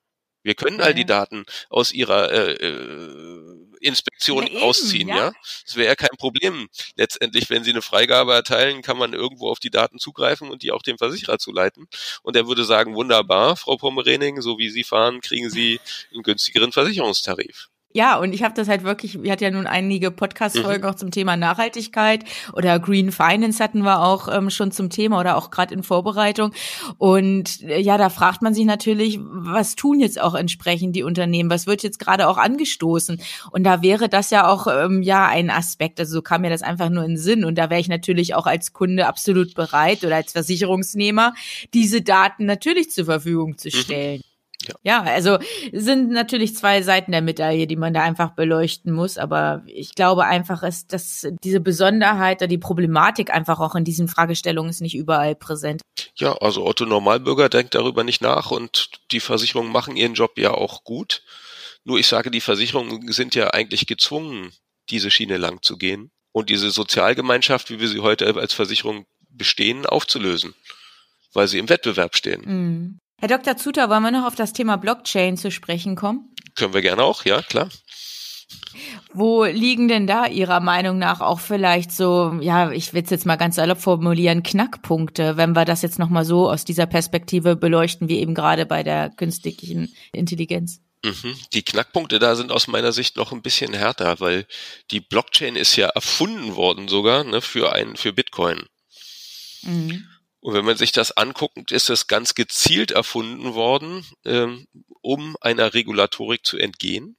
wir 0.46 0.54
können 0.54 0.80
all 0.80 0.94
die 0.94 1.04
Daten 1.04 1.44
aus 1.68 1.92
ihrer 1.92 2.30
äh, 2.30 2.52
äh, 2.52 3.66
Inspektion 3.80 4.46
ja, 4.46 4.61
ausziehen, 4.61 5.09
ja. 5.09 5.16
ja. 5.16 5.32
Das 5.64 5.76
wäre 5.76 5.88
ja 5.88 5.94
kein 5.96 6.16
Problem. 6.18 6.68
Letztendlich, 6.94 7.50
wenn 7.50 7.64
Sie 7.64 7.70
eine 7.70 7.82
Freigabe 7.82 8.32
erteilen, 8.32 8.80
kann 8.80 8.96
man 8.96 9.12
irgendwo 9.12 9.50
auf 9.50 9.59
die 9.59 9.70
Daten 9.70 9.98
zugreifen 9.98 10.48
und 10.48 10.62
die 10.62 10.70
auch 10.70 10.82
dem 10.82 10.98
Versicherer 10.98 11.38
zuleiten. 11.38 11.88
Und 12.22 12.37
er 12.37 12.46
würde 12.46 12.64
sagen, 12.64 12.94
wunderbar, 12.94 13.56
Frau 13.56 13.76
Pommerening, 13.76 14.40
so 14.40 14.56
wie 14.59 14.70
Sie 14.70 14.85
fahren, 14.85 15.20
kriegen 15.20 15.50
Sie 15.50 15.80
einen 16.12 16.22
günstigeren 16.22 16.72
Versicherungstarif. 16.72 17.68
Ja, 17.96 18.18
und 18.18 18.35
ich 18.35 18.42
habe 18.42 18.52
das 18.52 18.68
halt 18.68 18.85
wirklich, 18.85 19.22
wir 19.22 19.32
hatten 19.32 19.42
ja 19.42 19.50
nun 19.50 19.66
einige 19.66 20.11
Podcast-Folgen 20.11 20.82
mhm. 20.82 20.90
auch 20.90 20.96
zum 20.96 21.11
Thema 21.11 21.35
Nachhaltigkeit 21.38 22.26
oder 22.52 22.78
Green 22.78 23.11
Finance 23.11 23.64
hatten 23.64 23.85
wir 23.85 24.02
auch 24.02 24.28
ähm, 24.28 24.50
schon 24.50 24.70
zum 24.70 24.90
Thema 24.90 25.18
oder 25.18 25.38
auch 25.38 25.50
gerade 25.50 25.72
in 25.72 25.82
Vorbereitung. 25.82 26.52
Und 26.98 27.62
äh, 27.62 27.80
ja, 27.80 27.96
da 27.96 28.11
fragt 28.11 28.42
man 28.42 28.52
sich 28.52 28.66
natürlich, 28.66 29.18
was 29.22 29.76
tun 29.76 29.98
jetzt 29.98 30.20
auch 30.20 30.35
entsprechend 30.35 30.94
die 30.94 31.04
Unternehmen? 31.04 31.48
Was 31.48 31.66
wird 31.66 31.82
jetzt 31.82 31.98
gerade 31.98 32.28
auch 32.28 32.37
angestoßen? 32.37 33.18
Und 33.50 33.64
da 33.64 33.80
wäre 33.80 34.11
das 34.11 34.28
ja 34.28 34.46
auch 34.46 34.66
ähm, 34.66 35.00
ja 35.00 35.26
ein 35.26 35.48
Aspekt. 35.48 35.98
Also 35.98 36.16
so 36.16 36.20
kam 36.20 36.42
mir 36.42 36.50
das 36.50 36.61
einfach 36.61 36.90
nur 36.90 37.02
in 37.02 37.12
den 37.12 37.16
Sinn. 37.16 37.46
Und 37.46 37.56
da 37.56 37.70
wäre 37.70 37.80
ich 37.80 37.88
natürlich 37.88 38.35
auch 38.35 38.44
als 38.44 38.74
Kunde 38.74 39.06
absolut 39.06 39.54
bereit 39.54 40.04
oder 40.04 40.16
als 40.16 40.32
Versicherungsnehmer, 40.32 41.32
diese 41.72 42.02
Daten 42.02 42.44
natürlich 42.44 42.90
zur 42.90 43.06
Verfügung 43.06 43.56
zu 43.56 43.68
mhm. 43.68 43.72
stellen. 43.72 44.16
Mhm. 44.18 44.36
Ja. 44.68 44.74
ja, 44.83 45.02
also 45.02 45.38
sind 45.72 46.11
natürlich 46.11 46.57
zwei 46.57 46.83
Seiten 46.83 47.12
der 47.12 47.22
Medaille, 47.22 47.66
die 47.66 47.76
man 47.76 47.94
da 47.94 48.02
einfach 48.02 48.31
beleuchten 48.31 48.92
muss. 48.92 49.18
Aber 49.18 49.62
ich 49.66 49.94
glaube 49.94 50.24
einfach, 50.24 50.62
ist, 50.62 50.92
dass 50.92 51.26
diese 51.42 51.61
Besonderheit 51.61 52.38
oder 52.38 52.48
die 52.48 52.59
Problematik 52.59 53.33
einfach 53.33 53.61
auch 53.61 53.74
in 53.74 53.85
diesen 53.85 54.09
Fragestellungen 54.09 54.70
ist 54.70 54.81
nicht 54.81 54.96
überall 54.96 55.35
präsent. 55.35 55.83
Ja, 56.16 56.33
also 56.35 56.64
Otto 56.66 56.87
Normalbürger 56.87 57.48
denkt 57.48 57.74
darüber 57.74 58.05
nicht 58.05 58.22
nach 58.22 58.50
und 58.50 58.90
die 59.11 59.20
Versicherungen 59.20 59.72
machen 59.72 59.96
ihren 59.96 60.14
Job 60.14 60.38
ja 60.38 60.52
auch 60.52 60.85
gut. 60.85 61.22
Nur 61.85 61.98
ich 61.98 62.09
sage, 62.09 62.31
die 62.31 62.40
Versicherungen 62.40 63.12
sind 63.12 63.35
ja 63.35 63.50
eigentlich 63.50 63.87
gezwungen, 63.87 64.52
diese 64.90 65.11
Schiene 65.11 65.37
lang 65.37 65.62
zu 65.62 65.76
gehen 65.76 66.11
und 66.33 66.50
diese 66.50 66.70
Sozialgemeinschaft, 66.70 67.70
wie 67.70 67.81
wir 67.81 67.88
sie 67.88 68.00
heute 68.00 68.35
als 68.37 68.52
Versicherung 68.52 69.07
bestehen, 69.31 69.87
aufzulösen, 69.87 70.55
weil 71.33 71.48
sie 71.48 71.59
im 71.59 71.68
Wettbewerb 71.68 72.16
stehen. 72.16 72.42
Mhm. 72.44 72.98
Herr 73.18 73.29
Dr. 73.29 73.57
Zuter, 73.57 73.88
wollen 73.88 74.02
wir 74.02 74.11
noch 74.11 74.26
auf 74.26 74.35
das 74.35 74.52
Thema 74.52 74.76
Blockchain 74.76 75.37
zu 75.37 75.50
sprechen 75.50 75.96
kommen? 75.96 76.35
Können 76.55 76.74
wir 76.74 76.83
gerne 76.83 77.02
auch, 77.02 77.24
ja, 77.24 77.40
klar. 77.42 77.68
Wo 79.12 79.44
liegen 79.44 79.88
denn 79.88 80.07
da 80.07 80.26
Ihrer 80.26 80.61
Meinung 80.61 80.98
nach 80.98 81.20
auch 81.20 81.40
vielleicht 81.40 81.90
so, 81.90 82.38
ja, 82.40 82.70
ich 82.70 82.92
will 82.92 83.02
es 83.02 83.11
jetzt 83.11 83.24
mal 83.24 83.37
ganz 83.37 83.57
salopp 83.57 83.81
formulieren, 83.81 84.42
Knackpunkte, 84.42 85.38
wenn 85.38 85.57
wir 85.57 85.64
das 85.64 85.81
jetzt 85.81 85.98
nochmal 85.98 86.26
so 86.26 86.50
aus 86.50 86.64
dieser 86.66 86.87
Perspektive 86.87 87.57
beleuchten, 87.57 88.09
wie 88.09 88.18
eben 88.18 88.35
gerade 88.35 88.66
bei 88.66 88.83
der 88.83 89.09
künstlichen 89.11 89.94
Intelligenz? 90.12 90.81
Mhm. 91.02 91.37
Die 91.55 91.62
Knackpunkte 91.62 92.18
da 92.18 92.37
sind 92.37 92.52
aus 92.52 92.68
meiner 92.68 92.92
Sicht 92.92 93.16
noch 93.16 93.33
ein 93.33 93.42
bisschen 93.42 93.72
härter, 93.72 94.20
weil 94.20 94.46
die 94.90 95.00
Blockchain 95.00 95.57
ist 95.57 95.76
ja 95.76 95.88
erfunden 95.88 96.57
worden 96.57 96.88
sogar 96.88 97.24
ne, 97.24 97.40
für 97.40 97.72
ein 97.72 97.96
für 97.96 98.12
Bitcoin. 98.12 98.64
Mhm. 99.62 100.07
Und 100.46 100.54
wenn 100.54 100.64
man 100.64 100.76
sich 100.76 100.92
das 100.92 101.11
anguckt, 101.11 101.72
ist 101.72 101.90
es 101.90 102.06
ganz 102.06 102.37
gezielt 102.37 102.92
erfunden 102.92 103.54
worden, 103.54 104.06
ähm, 104.24 104.68
um 105.00 105.37
einer 105.40 105.74
Regulatorik 105.74 106.46
zu 106.46 106.56
entgehen. 106.56 107.16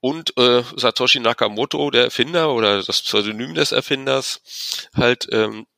Und 0.00 0.36
äh, 0.36 0.64
Satoshi 0.74 1.20
Nakamoto, 1.20 1.88
der 1.92 2.02
Erfinder 2.02 2.52
oder 2.52 2.82
das 2.82 3.02
Pseudonym 3.02 3.54
des 3.54 3.70
Erfinders, 3.70 4.40
halt 4.92 5.28
ähm, 5.30 5.68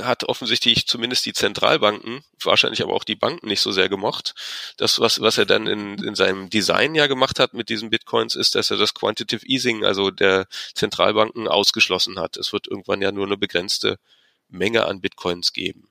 hat 0.00 0.24
offensichtlich 0.24 0.86
zumindest 0.86 1.26
die 1.26 1.34
Zentralbanken, 1.34 2.24
wahrscheinlich 2.42 2.80
aber 2.80 2.94
auch 2.94 3.04
die 3.04 3.16
Banken 3.16 3.48
nicht 3.48 3.60
so 3.60 3.70
sehr 3.70 3.90
gemocht. 3.90 4.34
Das, 4.78 5.00
was, 5.00 5.20
was 5.20 5.36
er 5.36 5.44
dann 5.44 5.66
in, 5.66 6.02
in 6.02 6.14
seinem 6.14 6.48
Design 6.48 6.94
ja 6.94 7.08
gemacht 7.08 7.38
hat 7.38 7.52
mit 7.52 7.68
diesen 7.68 7.90
Bitcoins, 7.90 8.36
ist, 8.36 8.54
dass 8.54 8.70
er 8.70 8.78
das 8.78 8.94
Quantitative 8.94 9.44
Easing, 9.44 9.84
also 9.84 10.10
der 10.10 10.46
Zentralbanken, 10.72 11.46
ausgeschlossen 11.46 12.18
hat. 12.18 12.38
Es 12.38 12.54
wird 12.54 12.68
irgendwann 12.68 13.02
ja 13.02 13.12
nur 13.12 13.26
eine 13.26 13.36
begrenzte 13.36 13.98
Menge 14.48 14.86
an 14.86 15.00
Bitcoins 15.00 15.52
geben. 15.52 15.88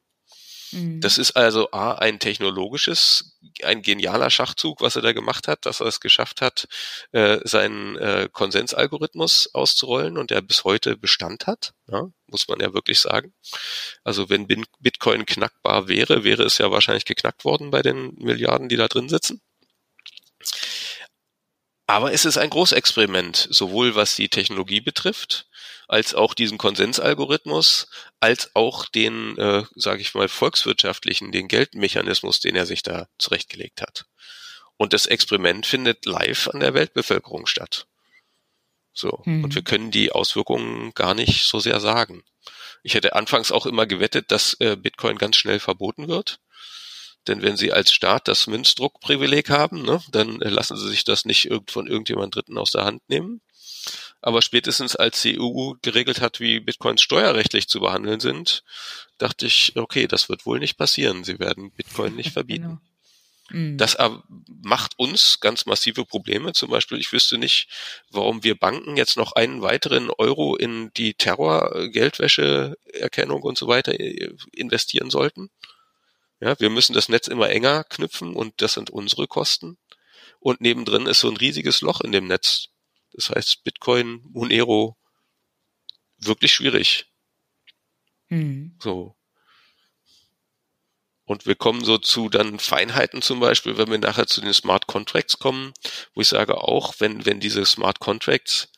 Mhm. 0.72 1.02
Das 1.02 1.18
ist 1.18 1.32
also 1.32 1.72
A, 1.72 1.94
ein 1.94 2.20
technologisches, 2.20 3.38
ein 3.64 3.82
genialer 3.82 4.30
Schachzug, 4.30 4.82
was 4.82 4.96
er 4.96 5.02
da 5.02 5.14
gemacht 5.14 5.48
hat, 5.48 5.66
dass 5.66 5.80
er 5.80 5.88
es 5.88 6.00
geschafft 6.00 6.42
hat, 6.42 6.68
äh, 7.12 7.40
seinen 7.44 7.98
äh, 7.98 8.30
Konsensalgorithmus 8.32 9.50
auszurollen 9.54 10.18
und 10.18 10.32
der 10.32 10.42
bis 10.42 10.64
heute 10.64 10.98
Bestand 10.98 11.48
hat, 11.48 11.74
ja, 11.90 12.10
muss 12.28 12.48
man 12.48 12.60
ja 12.60 12.74
wirklich 12.74 13.00
sagen. 13.00 13.34
Also 14.04 14.30
wenn 14.30 14.48
Bitcoin 14.80 15.26
knackbar 15.26 15.88
wäre, 15.88 16.24
wäre 16.24 16.44
es 16.44 16.58
ja 16.58 16.72
wahrscheinlich 16.72 17.06
geknackt 17.06 17.46
worden 17.46 17.72
bei 17.72 17.82
den 17.82 18.16
Milliarden, 18.16 18.70
die 18.70 18.78
da 18.78 18.88
drin 18.88 19.10
sitzen. 19.10 19.42
Aber 21.90 22.12
es 22.12 22.26
ist 22.26 22.38
ein 22.38 22.50
Großexperiment, 22.50 23.48
sowohl 23.50 23.96
was 23.96 24.16
die 24.16 24.28
Technologie 24.28 24.82
betrifft, 24.82 25.48
als 25.88 26.14
auch 26.14 26.34
diesen 26.34 26.58
Konsensalgorithmus, 26.58 27.88
als 28.20 28.56
auch 28.56 28.86
den, 28.86 29.38
äh, 29.38 29.64
sage 29.76 30.02
ich 30.02 30.14
mal, 30.14 30.28
volkswirtschaftlichen, 30.28 31.32
den 31.32 31.48
Geldmechanismus, 31.48 32.40
den 32.40 32.56
er 32.56 32.66
sich 32.66 32.84
da 32.84 33.08
zurechtgelegt 33.18 33.82
hat. 33.82 34.06
Und 34.76 34.94
das 34.94 35.06
Experiment 35.06 35.66
findet 35.66 36.06
live 36.06 36.50
an 36.50 36.60
der 36.60 36.74
Weltbevölkerung 36.74 37.48
statt. 37.48 37.88
So. 38.94 39.22
Mhm. 39.26 39.46
Und 39.46 39.56
wir 39.56 39.64
können 39.64 39.92
die 39.92 40.12
Auswirkungen 40.12 40.94
gar 40.94 41.14
nicht 41.14 41.46
so 41.46 41.60
sehr 41.60 41.80
sagen. 41.80 42.24
Ich 42.84 42.94
hätte 42.94 43.16
anfangs 43.16 43.52
auch 43.52 43.66
immer 43.66 43.86
gewettet, 43.86 44.32
dass 44.32 44.54
äh, 44.60 44.76
Bitcoin 44.76 45.18
ganz 45.18 45.38
schnell 45.38 45.60
verboten 45.60 46.08
wird. 46.08 46.40
Denn 47.28 47.42
wenn 47.42 47.58
Sie 47.58 47.74
als 47.74 47.92
Staat 47.92 48.28
das 48.28 48.48
Münzdruckprivileg 48.48 49.50
haben, 49.50 49.82
ne, 49.82 50.02
dann 50.12 50.42
äh, 50.42 50.50
lassen 50.50 50.78
Sie 50.78 50.90
sich 50.90 51.04
das 51.04 51.26
nicht 51.26 51.50
von 51.68 51.88
irgendjemand 51.88 52.36
Dritten 52.36 52.58
aus 52.58 52.72
der 52.72 52.86
Hand 52.86 53.08
nehmen. 53.10 53.42
Aber 54.22 54.42
spätestens 54.42 54.96
als 54.96 55.22
die 55.22 55.40
EU 55.40 55.74
geregelt 55.82 56.22
hat, 56.22 56.40
wie 56.40 56.60
Bitcoins 56.60 57.02
steuerrechtlich 57.02 57.68
zu 57.68 57.80
behandeln 57.80 58.20
sind, 58.20 58.64
dachte 59.18 59.46
ich, 59.46 59.76
okay, 59.76 60.08
das 60.08 60.28
wird 60.28 60.46
wohl 60.46 60.60
nicht 60.60 60.78
passieren. 60.78 61.24
Sie 61.24 61.40
werden 61.40 61.72
Bitcoin 61.72 62.16
nicht 62.16 62.32
verbieten. 62.34 62.64
Genau. 62.64 62.82
Mhm. 63.50 63.78
Das 63.78 63.98
macht 64.64 64.98
uns 64.98 65.40
ganz 65.40 65.66
massive 65.66 66.06
Probleme. 66.06 66.54
Zum 66.54 66.70
Beispiel, 66.70 67.00
ich 67.00 67.12
wüsste 67.14 67.38
nicht, 67.38 67.70
warum 68.10 68.44
wir 68.44 68.56
Banken 68.56 68.98
jetzt 68.98 69.18
noch 69.18 69.34
einen 69.34 69.62
weiteren 69.62 70.10
Euro 70.10 70.56
in 70.56 70.92
die 70.98 71.14
Terror, 71.14 71.90
Geldwäscheerkennung 71.90 73.42
und 73.44 73.58
so 73.58 73.68
weiter 73.68 73.98
äh, 74.00 74.34
investieren 74.52 75.10
sollten. 75.10 75.50
Ja, 76.40 76.60
wir 76.60 76.70
müssen 76.70 76.94
das 76.94 77.10
Netz 77.10 77.28
immer 77.28 77.50
enger 77.50 77.84
knüpfen 77.86 78.36
und 78.36 78.62
das 78.62 78.74
sind 78.74 78.90
unsere 78.90 79.28
Kosten. 79.28 79.78
Und 80.40 80.62
nebendrin 80.62 81.08
ist 81.08 81.22
so 81.22 81.30
ein 81.30 81.38
riesiges 81.38 81.82
Loch 81.82 82.02
in 82.02 82.12
dem 82.12 82.28
Netz. 82.28 82.68
Das 83.18 83.32
heißt, 83.32 83.64
Bitcoin, 83.64 84.22
Monero, 84.32 84.96
wirklich 86.20 86.54
schwierig. 86.54 87.08
Mhm. 88.30 88.78
So. 88.80 89.16
Und 91.26 91.46
wir 91.46 91.56
kommen 91.56 91.84
so 91.84 91.98
zu 91.98 92.30
dann 92.30 92.60
Feinheiten 92.60 93.22
zum 93.22 93.40
Beispiel, 93.40 93.78
wenn 93.78 93.92
wir 93.92 93.98
nachher 93.98 94.28
zu 94.28 94.40
den 94.40 94.54
Smart 94.54 94.88
Contracts 94.88 95.40
kommen, 95.40 95.74
wo 96.14 96.22
ich 96.22 96.28
sage 96.30 96.62
auch, 96.62 96.94
wenn, 97.00 97.26
wenn 97.26 97.40
diese 97.40 97.66
Smart 97.66 98.00
Contracts, 98.00 98.70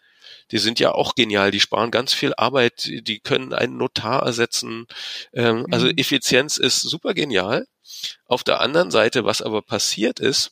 die 0.51 0.57
sind 0.57 0.79
ja 0.79 0.93
auch 0.93 1.13
genial, 1.13 1.51
die 1.51 1.59
sparen 1.59 1.91
ganz 1.91 2.13
viel 2.13 2.33
Arbeit, 2.35 2.85
die 2.85 3.19
können 3.19 3.53
einen 3.53 3.77
Notar 3.77 4.23
ersetzen. 4.23 4.87
Ähm, 5.33 5.43
also 5.43 5.67
mhm. 5.67 5.73
Also 5.73 5.87
Effizienz 5.89 6.57
ist 6.57 6.81
super 6.81 7.13
genial. 7.13 7.67
Auf 8.25 8.43
der 8.43 8.61
anderen 8.61 8.89
Seite, 8.89 9.25
was 9.25 9.41
aber 9.41 9.61
passiert 9.61 10.19
ist, 10.19 10.51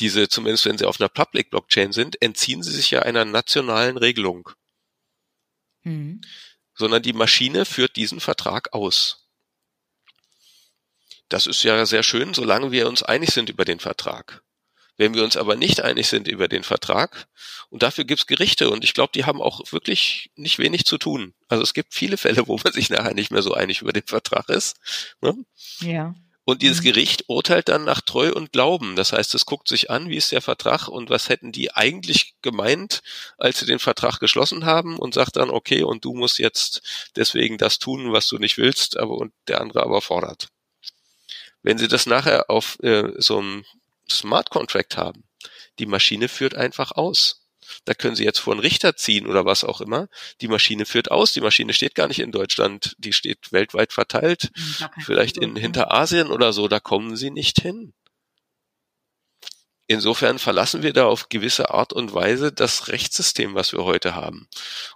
diese, 0.00 0.28
zumindest 0.28 0.66
wenn 0.66 0.78
sie 0.78 0.86
auf 0.86 1.00
einer 1.00 1.08
Public 1.08 1.50
Blockchain 1.50 1.92
sind, 1.92 2.20
entziehen 2.22 2.62
sie 2.62 2.72
sich 2.72 2.90
ja 2.90 3.02
einer 3.02 3.24
nationalen 3.24 3.96
Regelung. 3.96 4.50
Mhm. 5.82 6.20
Sondern 6.74 7.02
die 7.02 7.12
Maschine 7.12 7.64
führt 7.64 7.96
diesen 7.96 8.20
Vertrag 8.20 8.72
aus. 8.72 9.28
Das 11.28 11.46
ist 11.46 11.62
ja 11.62 11.86
sehr 11.86 12.02
schön, 12.02 12.34
solange 12.34 12.72
wir 12.72 12.88
uns 12.88 13.02
einig 13.02 13.30
sind 13.30 13.48
über 13.50 13.64
den 13.64 13.78
Vertrag. 13.78 14.42
Wenn 14.96 15.14
wir 15.14 15.24
uns 15.24 15.36
aber 15.36 15.56
nicht 15.56 15.80
einig 15.80 16.08
sind 16.08 16.28
über 16.28 16.48
den 16.48 16.62
Vertrag, 16.62 17.28
und 17.70 17.82
dafür 17.82 18.04
gibt's 18.04 18.26
Gerichte, 18.26 18.68
und 18.68 18.84
ich 18.84 18.92
glaube, 18.94 19.12
die 19.14 19.24
haben 19.24 19.40
auch 19.40 19.72
wirklich 19.72 20.30
nicht 20.34 20.58
wenig 20.58 20.84
zu 20.84 20.98
tun. 20.98 21.34
Also 21.48 21.62
es 21.62 21.72
gibt 21.72 21.94
viele 21.94 22.16
Fälle, 22.16 22.46
wo 22.48 22.58
man 22.62 22.72
sich 22.72 22.90
nachher 22.90 23.14
nicht 23.14 23.30
mehr 23.30 23.42
so 23.42 23.54
einig 23.54 23.80
über 23.80 23.92
den 23.92 24.06
Vertrag 24.06 24.48
ist. 24.48 24.76
Ne? 25.20 25.36
Ja. 25.80 26.14
Und 26.50 26.62
dieses 26.62 26.80
mhm. 26.80 26.86
Gericht 26.86 27.24
urteilt 27.28 27.68
dann 27.68 27.84
nach 27.84 28.00
Treu 28.00 28.32
und 28.32 28.50
Glauben. 28.50 28.96
Das 28.96 29.12
heißt, 29.12 29.36
es 29.36 29.46
guckt 29.46 29.68
sich 29.68 29.88
an, 29.88 30.08
wie 30.08 30.16
ist 30.16 30.32
der 30.32 30.42
Vertrag 30.42 30.88
und 30.88 31.08
was 31.08 31.28
hätten 31.28 31.52
die 31.52 31.72
eigentlich 31.72 32.34
gemeint, 32.42 33.04
als 33.38 33.60
sie 33.60 33.66
den 33.66 33.78
Vertrag 33.78 34.18
geschlossen 34.18 34.66
haben 34.66 34.98
und 34.98 35.14
sagt 35.14 35.36
dann, 35.36 35.48
okay, 35.48 35.84
und 35.84 36.04
du 36.04 36.12
musst 36.12 36.40
jetzt 36.40 36.82
deswegen 37.14 37.56
das 37.56 37.78
tun, 37.78 38.12
was 38.12 38.26
du 38.26 38.38
nicht 38.38 38.58
willst, 38.58 38.96
aber 38.96 39.12
und 39.12 39.32
der 39.46 39.60
andere 39.60 39.84
aber 39.84 40.00
fordert. 40.00 40.48
Wenn 41.62 41.78
sie 41.78 41.86
das 41.86 42.06
nachher 42.06 42.50
auf 42.50 42.80
äh, 42.82 43.12
so 43.18 43.38
einem 43.38 43.64
Smart 44.10 44.50
Contract 44.50 44.96
haben, 44.96 45.22
die 45.78 45.86
Maschine 45.86 46.26
führt 46.26 46.56
einfach 46.56 46.90
aus. 46.90 47.39
Da 47.84 47.94
können 47.94 48.14
Sie 48.16 48.24
jetzt 48.24 48.38
vor 48.38 48.52
einen 48.52 48.60
Richter 48.60 48.96
ziehen 48.96 49.26
oder 49.26 49.44
was 49.44 49.64
auch 49.64 49.80
immer. 49.80 50.08
Die 50.40 50.48
Maschine 50.48 50.86
führt 50.86 51.10
aus. 51.10 51.32
Die 51.32 51.40
Maschine 51.40 51.72
steht 51.72 51.94
gar 51.94 52.08
nicht 52.08 52.20
in 52.20 52.32
Deutschland. 52.32 52.94
Die 52.98 53.12
steht 53.12 53.52
weltweit 53.52 53.92
verteilt. 53.92 54.50
Hm, 54.54 54.88
Vielleicht 55.04 55.36
in 55.38 55.56
Hinterasien 55.56 56.28
oder 56.28 56.52
so. 56.52 56.68
Da 56.68 56.80
kommen 56.80 57.16
Sie 57.16 57.30
nicht 57.30 57.60
hin. 57.60 57.92
Insofern 59.90 60.38
verlassen 60.38 60.84
wir 60.84 60.92
da 60.92 61.06
auf 61.06 61.30
gewisse 61.30 61.70
Art 61.74 61.92
und 61.92 62.14
Weise 62.14 62.52
das 62.52 62.86
Rechtssystem, 62.86 63.56
was 63.56 63.72
wir 63.72 63.82
heute 63.82 64.14
haben. 64.14 64.46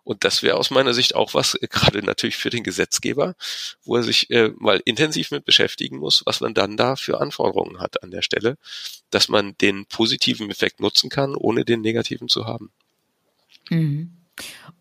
Und 0.04 0.22
das 0.22 0.44
wäre 0.44 0.56
aus 0.56 0.70
meiner 0.70 0.94
Sicht 0.94 1.16
auch 1.16 1.34
was, 1.34 1.56
äh, 1.56 1.66
gerade 1.68 2.00
natürlich 2.04 2.36
für 2.36 2.50
den 2.50 2.62
Gesetzgeber, 2.62 3.34
wo 3.82 3.96
er 3.96 4.04
sich 4.04 4.30
äh, 4.30 4.52
mal 4.56 4.80
intensiv 4.84 5.32
mit 5.32 5.44
beschäftigen 5.44 5.96
muss, 5.96 6.22
was 6.26 6.40
man 6.40 6.54
dann 6.54 6.76
da 6.76 6.94
für 6.94 7.20
Anforderungen 7.20 7.80
hat 7.80 8.04
an 8.04 8.12
der 8.12 8.22
Stelle, 8.22 8.56
dass 9.10 9.28
man 9.28 9.58
den 9.58 9.84
positiven 9.86 10.48
Effekt 10.48 10.78
nutzen 10.78 11.10
kann, 11.10 11.34
ohne 11.34 11.64
den 11.64 11.80
negativen 11.80 12.28
zu 12.28 12.46
haben. 12.46 12.70
Mhm. 13.70 14.12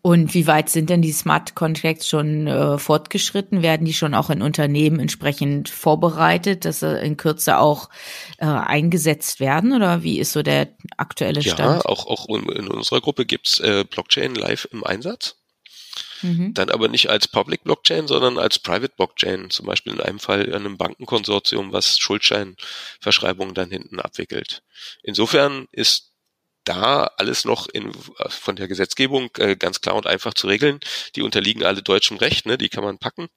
Und 0.02 0.34
wie 0.34 0.46
weit 0.46 0.68
sind 0.68 0.90
denn 0.90 1.00
die 1.00 1.12
Smart 1.12 1.54
Contracts 1.54 2.06
schon 2.06 2.46
äh, 2.46 2.76
fortgeschritten? 2.76 3.62
Werden 3.62 3.86
die 3.86 3.94
schon 3.94 4.12
auch 4.12 4.28
in 4.28 4.42
Unternehmen 4.42 5.00
entsprechend 5.00 5.70
vorbereitet, 5.70 6.66
dass 6.66 6.80
sie 6.80 7.00
in 7.00 7.16
Kürze 7.16 7.58
auch 7.58 7.88
äh, 8.36 8.44
eingesetzt 8.44 9.40
werden? 9.40 9.72
Oder 9.72 10.02
wie 10.02 10.18
ist 10.18 10.32
so 10.32 10.42
der 10.42 10.68
aktuelle 10.98 11.40
Stand? 11.40 11.58
Ja, 11.58 11.86
auch, 11.86 12.06
auch 12.06 12.28
in 12.28 12.68
unserer 12.68 13.00
Gruppe 13.00 13.24
gibt's 13.24 13.60
äh, 13.60 13.84
Blockchain 13.88 14.34
live 14.34 14.68
im 14.72 14.84
Einsatz. 14.84 15.36
Mhm. 16.20 16.54
Dann 16.54 16.70
aber 16.70 16.88
nicht 16.88 17.08
als 17.08 17.28
Public 17.28 17.64
Blockchain, 17.64 18.06
sondern 18.06 18.38
als 18.38 18.58
Private 18.58 18.92
Blockchain. 18.96 19.50
Zum 19.50 19.66
Beispiel 19.66 19.94
in 19.94 20.00
einem 20.00 20.18
Fall 20.18 20.42
in 20.42 20.54
einem 20.54 20.76
Bankenkonsortium, 20.76 21.72
was 21.72 21.98
Schuldscheinverschreibungen 21.98 23.54
dann 23.54 23.70
hinten 23.70 24.00
abwickelt. 24.00 24.62
Insofern 25.02 25.66
ist 25.72 26.13
da 26.64 27.04
alles 27.16 27.44
noch 27.44 27.68
in, 27.68 27.92
von 28.28 28.56
der 28.56 28.68
Gesetzgebung 28.68 29.30
äh, 29.38 29.56
ganz 29.56 29.80
klar 29.80 29.96
und 29.96 30.06
einfach 30.06 30.34
zu 30.34 30.46
regeln. 30.46 30.80
Die 31.16 31.22
unterliegen 31.22 31.64
alle 31.64 31.82
deutschem 31.82 32.16
Recht, 32.16 32.46
ne? 32.46 32.58
die 32.58 32.68
kann 32.68 32.84
man 32.84 32.98
packen. 32.98 33.28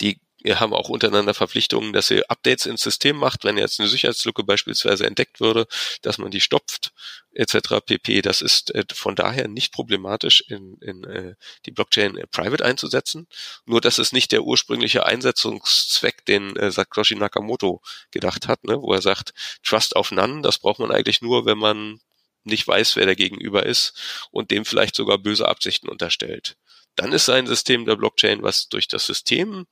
Die 0.00 0.20
haben 0.46 0.72
auch 0.72 0.88
untereinander 0.88 1.34
Verpflichtungen, 1.34 1.92
dass 1.92 2.10
ihr 2.10 2.24
Updates 2.28 2.66
ins 2.66 2.82
System 2.82 3.16
macht, 3.16 3.44
wenn 3.44 3.58
jetzt 3.58 3.80
eine 3.80 3.88
Sicherheitslücke 3.88 4.44
beispielsweise 4.44 5.06
entdeckt 5.06 5.40
würde, 5.40 5.66
dass 6.02 6.18
man 6.18 6.30
die 6.30 6.40
stopft, 6.40 6.92
etc. 7.32 7.80
pp. 7.84 8.22
Das 8.22 8.40
ist 8.40 8.74
äh, 8.74 8.84
von 8.92 9.16
daher 9.16 9.48
nicht 9.48 9.72
problematisch, 9.72 10.44
in, 10.48 10.78
in 10.80 11.04
äh, 11.04 11.34
die 11.66 11.72
Blockchain 11.72 12.16
äh, 12.16 12.26
private 12.28 12.64
einzusetzen. 12.64 13.26
Nur, 13.66 13.80
dass 13.80 13.98
es 13.98 14.12
nicht 14.12 14.30
der 14.30 14.44
ursprüngliche 14.44 15.06
Einsetzungszweck, 15.06 16.24
den 16.24 16.56
äh, 16.56 16.70
Satoshi 16.70 17.16
Nakamoto 17.16 17.82
gedacht 18.12 18.46
hat, 18.46 18.64
ne? 18.64 18.80
wo 18.80 18.92
er 18.92 19.02
sagt, 19.02 19.34
Trust 19.64 19.96
of 19.96 20.12
None, 20.12 20.42
das 20.42 20.58
braucht 20.58 20.78
man 20.78 20.92
eigentlich 20.92 21.20
nur, 21.20 21.46
wenn 21.46 21.58
man 21.58 22.00
nicht 22.48 22.66
weiß, 22.66 22.96
wer 22.96 23.06
der 23.06 23.16
Gegenüber 23.16 23.64
ist 23.64 24.28
und 24.30 24.50
dem 24.50 24.64
vielleicht 24.64 24.96
sogar 24.96 25.18
böse 25.18 25.48
Absichten 25.48 25.88
unterstellt. 25.88 26.56
Dann 26.96 27.12
ist 27.12 27.28
ein 27.28 27.46
System 27.46 27.84
der 27.84 27.94
Blockchain, 27.94 28.42
was 28.42 28.68
durch 28.68 28.88
das 28.88 29.06
System 29.06 29.66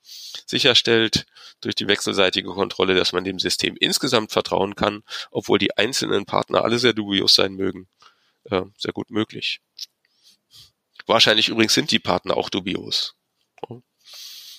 sicherstellt, 0.45 1.25
durch 1.59 1.75
die 1.75 1.87
wechselseitige 1.87 2.49
Kontrolle, 2.49 2.95
dass 2.95 3.11
man 3.11 3.25
dem 3.25 3.37
System 3.37 3.75
insgesamt 3.77 4.31
vertrauen 4.31 4.75
kann, 4.75 5.03
obwohl 5.29 5.59
die 5.59 5.75
einzelnen 5.75 6.25
Partner 6.25 6.63
alle 6.63 6.79
sehr 6.79 6.93
dubios 6.93 7.35
sein 7.35 7.53
mögen, 7.53 7.89
äh, 8.45 8.63
sehr 8.77 8.93
gut 8.93 9.11
möglich. 9.11 9.59
Wahrscheinlich 11.05 11.49
übrigens 11.49 11.73
sind 11.73 11.91
die 11.91 11.99
Partner 11.99 12.37
auch 12.37 12.49
dubios. 12.49 13.15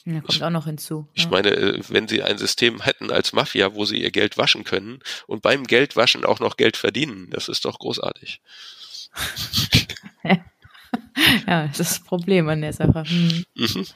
Ja, 0.04 0.20
kommt 0.20 0.34
ich, 0.34 0.42
auch 0.42 0.50
noch 0.50 0.66
hinzu. 0.66 1.08
Ich 1.14 1.24
ja. 1.24 1.30
meine, 1.30 1.50
äh, 1.50 1.80
wenn 1.88 2.08
sie 2.08 2.22
ein 2.22 2.38
System 2.38 2.80
hätten 2.80 3.10
als 3.10 3.32
Mafia, 3.32 3.74
wo 3.74 3.84
sie 3.84 4.00
ihr 4.02 4.10
Geld 4.10 4.36
waschen 4.36 4.64
können 4.64 5.00
und 5.26 5.42
beim 5.42 5.64
Geldwaschen 5.64 6.24
auch 6.24 6.40
noch 6.40 6.56
Geld 6.56 6.76
verdienen, 6.76 7.28
das 7.30 7.48
ist 7.48 7.64
doch 7.64 7.78
großartig. 7.78 8.40
ja, 11.46 11.66
das 11.66 11.80
ist 11.80 11.90
das 11.90 12.00
Problem 12.00 12.48
an 12.48 12.60
der 12.60 12.72
Sache. 12.72 13.04
Hm. 13.04 13.44
Mhm. 13.54 13.86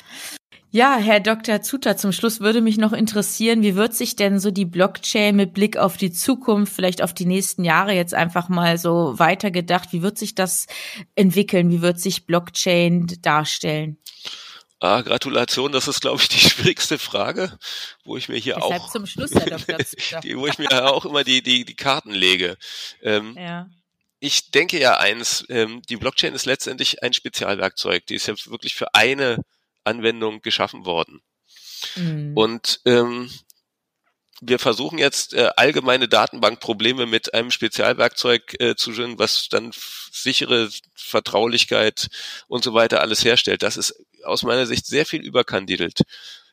Ja, 0.75 0.97
Herr 0.97 1.21
Dr. 1.21 1.61
Zuter, 1.61 1.99
zum 1.99 2.13
Schluss 2.13 2.41
würde 2.41 2.63
mich 2.63 2.79
noch 2.79 2.95
interessieren, 2.95 3.61
wie 3.63 3.75
wird 3.75 3.93
sich 3.93 4.17
denn 4.17 4.39
so 4.39 4.51
die 4.51 4.65
Blockchain 4.65 5.37
mit 5.37 5.53
Blick 5.53 5.77
auf 5.77 5.99
die 5.99 6.13
Zukunft, 6.13 6.73
vielleicht 6.73 7.03
auf 7.03 7.13
die 7.13 7.27
nächsten 7.27 7.63
Jahre 7.63 7.93
jetzt 7.93 8.15
einfach 8.15 8.49
mal 8.49 8.79
so 8.79 9.19
weitergedacht, 9.19 9.93
wie 9.93 10.01
wird 10.01 10.17
sich 10.17 10.35
das 10.35 10.67
entwickeln? 11.15 11.71
Wie 11.71 11.83
wird 11.83 12.01
sich 12.01 12.25
Blockchain 12.25 13.07
darstellen? 13.21 13.99
Ah, 14.83 15.01
Gratulation, 15.03 15.71
das 15.71 15.87
ist, 15.87 16.01
glaube 16.01 16.21
ich, 16.21 16.29
die 16.29 16.39
schwierigste 16.41 16.99
Frage, 16.99 17.57
wo 18.03 18.17
ich 18.17 18.29
mir 18.29 18.37
hier 18.37 18.57
Deshalb 18.57 18.83
auch 18.83 18.91
zum 18.91 19.07
Schluss, 19.07 19.31
Herr 19.33 19.47
Dr. 19.47 19.79
die, 20.25 20.37
wo 20.37 20.49
ich 20.49 20.59
mir 20.59 20.93
auch 20.93 21.05
immer 21.05 21.23
die, 21.23 21.41
die, 21.41 21.65
die 21.65 21.77
Karten 21.77 22.11
lege. 22.11 22.57
Ähm, 23.01 23.37
ja. 23.39 23.71
Ich 24.19 24.51
denke 24.51 24.81
ja 24.81 24.97
eins, 24.97 25.45
ähm, 25.51 25.83
die 25.89 25.97
Blockchain 25.97 26.35
ist 26.35 26.47
letztendlich 26.47 27.01
ein 27.01 27.13
Spezialwerkzeug. 27.13 28.07
Die 28.07 28.17
ist 28.17 28.27
ja 28.27 28.35
wirklich 28.47 28.75
für 28.75 28.93
eine 28.93 29.45
Anwendung 29.85 30.43
geschaffen 30.43 30.85
worden. 30.85 31.23
Mhm. 31.95 32.37
Und 32.37 32.81
ähm, 32.85 33.31
wir 34.41 34.59
versuchen 34.59 34.99
jetzt 34.99 35.35
äh, 35.35 35.51
allgemeine 35.57 36.09
Datenbankprobleme 36.09 37.07
mit 37.07 37.35
einem 37.35 37.53
Spezialwerkzeug 37.53 38.61
äh, 38.61 38.75
zu 38.75 38.91
lösen, 38.91 39.17
was 39.21 39.49
dann 39.49 39.71
sichere 40.11 40.69
Vertraulichkeit 40.97 42.09
und 42.49 42.65
so 42.65 42.75
weiter 42.75 43.01
alles 43.01 43.25
herstellt. 43.25 43.63
Das 43.63 43.77
ist 43.77 43.95
aus 44.25 44.43
meiner 44.43 44.67
Sicht 44.67 44.87
sehr 44.87 45.07
viel 45.07 45.23
überkandidelt. 45.23 46.03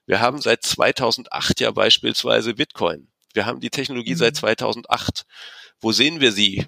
Wir 0.05 0.19
haben 0.19 0.41
seit 0.41 0.63
2008 0.63 1.59
ja 1.59 1.71
beispielsweise 1.71 2.53
Bitcoin. 2.53 3.09
Wir 3.33 3.45
haben 3.45 3.59
die 3.59 3.69
Technologie 3.69 4.13
mhm. 4.13 4.19
seit 4.19 4.35
2008. 4.35 5.25
Wo 5.79 5.91
sehen 5.91 6.19
wir 6.19 6.31
sie? 6.31 6.65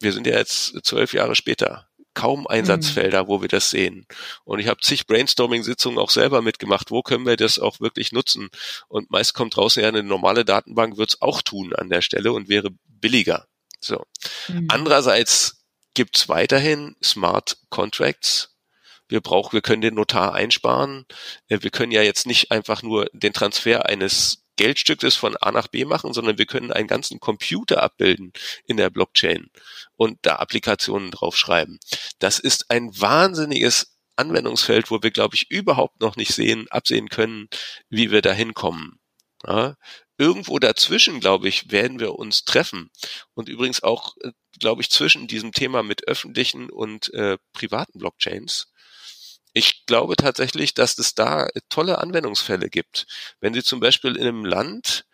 Wir 0.00 0.12
sind 0.12 0.26
ja 0.26 0.36
jetzt 0.36 0.74
zwölf 0.84 1.12
Jahre 1.14 1.34
später 1.34 1.88
kaum 2.14 2.46
Einsatzfelder, 2.46 3.24
mhm. 3.24 3.28
wo 3.28 3.42
wir 3.42 3.48
das 3.48 3.70
sehen. 3.70 4.06
Und 4.44 4.60
ich 4.60 4.68
habe 4.68 4.80
zig 4.80 5.06
Brainstorming-Sitzungen 5.06 5.98
auch 5.98 6.10
selber 6.10 6.40
mitgemacht. 6.42 6.90
Wo 6.90 7.02
können 7.02 7.26
wir 7.26 7.36
das 7.36 7.58
auch 7.58 7.80
wirklich 7.80 8.12
nutzen? 8.12 8.48
Und 8.88 9.10
meist 9.10 9.34
kommt 9.34 9.56
draußen 9.56 9.82
ja 9.82 9.88
eine 9.88 10.02
normale 10.02 10.44
Datenbank, 10.44 10.96
wird's 10.96 11.20
auch 11.20 11.42
tun 11.42 11.74
an 11.74 11.90
der 11.90 12.02
Stelle 12.02 12.32
und 12.32 12.48
wäre 12.48 12.70
billiger. 12.86 13.46
So. 13.80 14.06
Mhm. 14.48 14.68
Andererseits 14.68 15.64
gibt's 15.94 16.28
weiterhin 16.28 16.96
Smart 17.02 17.58
Contracts. 17.68 18.53
Wir 19.14 19.20
brauchen, 19.20 19.52
wir 19.52 19.62
können 19.62 19.80
den 19.80 19.94
Notar 19.94 20.34
einsparen. 20.34 21.06
Äh, 21.46 21.60
wir 21.62 21.70
können 21.70 21.92
ja 21.92 22.02
jetzt 22.02 22.26
nicht 22.26 22.50
einfach 22.50 22.82
nur 22.82 23.06
den 23.12 23.32
Transfer 23.32 23.86
eines 23.86 24.42
Geldstückes 24.56 25.14
von 25.14 25.36
A 25.36 25.52
nach 25.52 25.68
B 25.68 25.84
machen, 25.84 26.12
sondern 26.12 26.36
wir 26.36 26.46
können 26.46 26.72
einen 26.72 26.88
ganzen 26.88 27.20
Computer 27.20 27.80
abbilden 27.80 28.32
in 28.66 28.76
der 28.76 28.90
Blockchain 28.90 29.50
und 29.94 30.18
da 30.22 30.36
Applikationen 30.36 31.12
draufschreiben. 31.12 31.78
Das 32.18 32.40
ist 32.40 32.72
ein 32.72 32.90
wahnsinniges 33.00 33.94
Anwendungsfeld, 34.16 34.90
wo 34.90 35.00
wir, 35.00 35.12
glaube 35.12 35.36
ich, 35.36 35.48
überhaupt 35.48 36.00
noch 36.00 36.16
nicht 36.16 36.34
sehen, 36.34 36.66
absehen 36.70 37.08
können, 37.08 37.48
wie 37.88 38.10
wir 38.10 38.20
da 38.20 38.32
hinkommen. 38.32 38.98
Ja, 39.46 39.76
irgendwo 40.18 40.58
dazwischen, 40.58 41.20
glaube 41.20 41.48
ich, 41.48 41.70
werden 41.70 42.00
wir 42.00 42.16
uns 42.16 42.44
treffen. 42.44 42.90
Und 43.34 43.48
übrigens 43.48 43.84
auch, 43.84 44.16
äh, 44.22 44.32
glaube 44.58 44.82
ich, 44.82 44.90
zwischen 44.90 45.28
diesem 45.28 45.52
Thema 45.52 45.84
mit 45.84 46.08
öffentlichen 46.08 46.68
und 46.68 47.14
äh, 47.14 47.38
privaten 47.52 48.00
Blockchains 48.00 48.72
ich 49.54 49.86
glaube 49.86 50.16
tatsächlich, 50.16 50.74
dass 50.74 50.98
es 50.98 51.14
da 51.14 51.46
tolle 51.68 51.98
Anwendungsfälle 51.98 52.68
gibt. 52.68 53.06
Wenn 53.40 53.54
Sie 53.54 53.62
zum 53.62 53.78
Beispiel 53.78 54.16
in 54.16 54.26
einem 54.26 54.44
Land, 54.44 55.06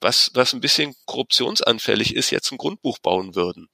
was, 0.00 0.30
was 0.34 0.52
ein 0.52 0.60
bisschen 0.60 0.94
korruptionsanfällig 1.06 2.14
ist, 2.14 2.30
jetzt 2.30 2.52
ein 2.52 2.58
Grundbuch 2.58 2.98
bauen 2.98 3.34
würden. 3.34 3.70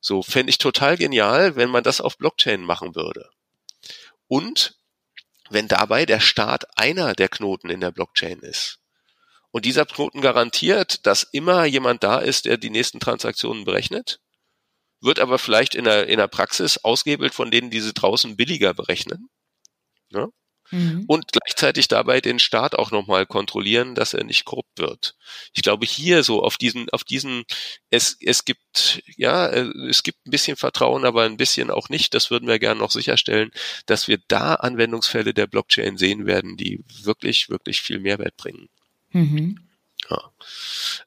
So 0.00 0.22
fände 0.22 0.50
ich 0.50 0.56
total 0.56 0.96
genial, 0.96 1.54
wenn 1.56 1.68
man 1.68 1.84
das 1.84 2.00
auf 2.00 2.16
Blockchain 2.16 2.62
machen 2.62 2.94
würde. 2.94 3.28
Und 4.26 4.78
wenn 5.50 5.68
dabei 5.68 6.06
der 6.06 6.20
Staat 6.20 6.78
einer 6.78 7.12
der 7.12 7.28
Knoten 7.28 7.68
in 7.68 7.80
der 7.80 7.90
Blockchain 7.90 8.40
ist. 8.40 8.78
Und 9.50 9.66
dieser 9.66 9.84
Knoten 9.84 10.22
garantiert, 10.22 11.06
dass 11.06 11.24
immer 11.24 11.64
jemand 11.66 12.02
da 12.02 12.18
ist, 12.20 12.46
der 12.46 12.56
die 12.56 12.70
nächsten 12.70 13.00
Transaktionen 13.00 13.64
berechnet 13.64 14.20
wird 15.00 15.20
aber 15.20 15.38
vielleicht 15.38 15.74
in 15.74 15.84
der, 15.84 16.08
in 16.08 16.18
der 16.18 16.28
Praxis 16.28 16.78
ausgehebelt 16.78 17.34
von 17.34 17.50
denen, 17.50 17.70
die 17.70 17.80
sie 17.80 17.92
draußen 17.92 18.36
billiger 18.36 18.74
berechnen. 18.74 19.28
Ne? 20.10 20.28
Mhm. 20.70 21.04
Und 21.06 21.32
gleichzeitig 21.32 21.88
dabei 21.88 22.20
den 22.20 22.38
Staat 22.38 22.74
auch 22.74 22.90
nochmal 22.90 23.26
kontrollieren, 23.26 23.94
dass 23.94 24.12
er 24.12 24.24
nicht 24.24 24.44
korrupt 24.44 24.78
wird. 24.78 25.16
Ich 25.54 25.62
glaube 25.62 25.86
hier 25.86 26.22
so 26.22 26.42
auf 26.42 26.56
diesen, 26.56 26.90
auf 26.90 27.04
diesen, 27.04 27.44
es, 27.90 28.16
es 28.20 28.44
gibt, 28.44 29.02
ja, 29.16 29.48
es 29.48 30.02
gibt 30.02 30.26
ein 30.26 30.30
bisschen 30.30 30.56
Vertrauen, 30.56 31.04
aber 31.04 31.24
ein 31.24 31.38
bisschen 31.38 31.70
auch 31.70 31.88
nicht. 31.88 32.12
Das 32.14 32.30
würden 32.30 32.48
wir 32.48 32.58
gerne 32.58 32.80
noch 32.80 32.90
sicherstellen, 32.90 33.50
dass 33.86 34.08
wir 34.08 34.18
da 34.28 34.54
Anwendungsfälle 34.54 35.32
der 35.32 35.46
Blockchain 35.46 35.96
sehen 35.96 36.26
werden, 36.26 36.56
die 36.56 36.84
wirklich, 37.02 37.48
wirklich 37.48 37.80
viel 37.80 38.00
Mehrwert 38.00 38.36
bringen. 38.36 38.68
Mhm. 39.10 39.67
Ja. 40.10 40.32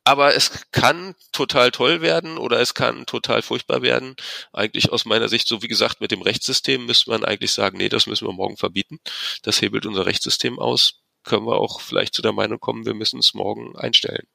Aber 0.04 0.36
es 0.36 0.52
kann 0.72 1.16
total 1.32 1.72
toll 1.72 2.02
werden 2.02 2.38
oder 2.38 2.60
es 2.60 2.74
kann 2.74 3.06
total 3.06 3.42
furchtbar 3.42 3.82
werden. 3.82 4.16
Eigentlich 4.54 4.92
aus 4.92 5.06
meiner 5.06 5.28
Sicht, 5.28 5.48
so 5.48 5.62
wie 5.64 5.68
gesagt, 5.68 6.02
mit 6.02 6.12
dem 6.12 6.22
Rechtssystem 6.22 6.86
müsste 6.86 7.10
man 7.10 7.26
eigentlich 7.26 7.52
sagen, 7.52 7.78
nee, 7.78 7.90
das 7.90 8.06
müssen 8.06 8.28
wir 8.28 8.34
morgen 8.34 8.58
verbieten. 8.58 9.00
Das 9.42 9.62
hebelt 9.62 9.86
unser 9.86 10.06
Rechtssystem 10.06 10.60
aus. 10.60 11.02
Können 11.24 11.46
wir 11.46 11.58
auch 11.58 11.82
vielleicht 11.82 12.14
zu 12.14 12.22
der 12.22 12.34
Meinung 12.34 12.60
kommen, 12.60 12.86
wir 12.86 12.94
müssen 12.94 13.20
es 13.20 13.34
morgen 13.34 13.76
einstellen. 13.76 14.28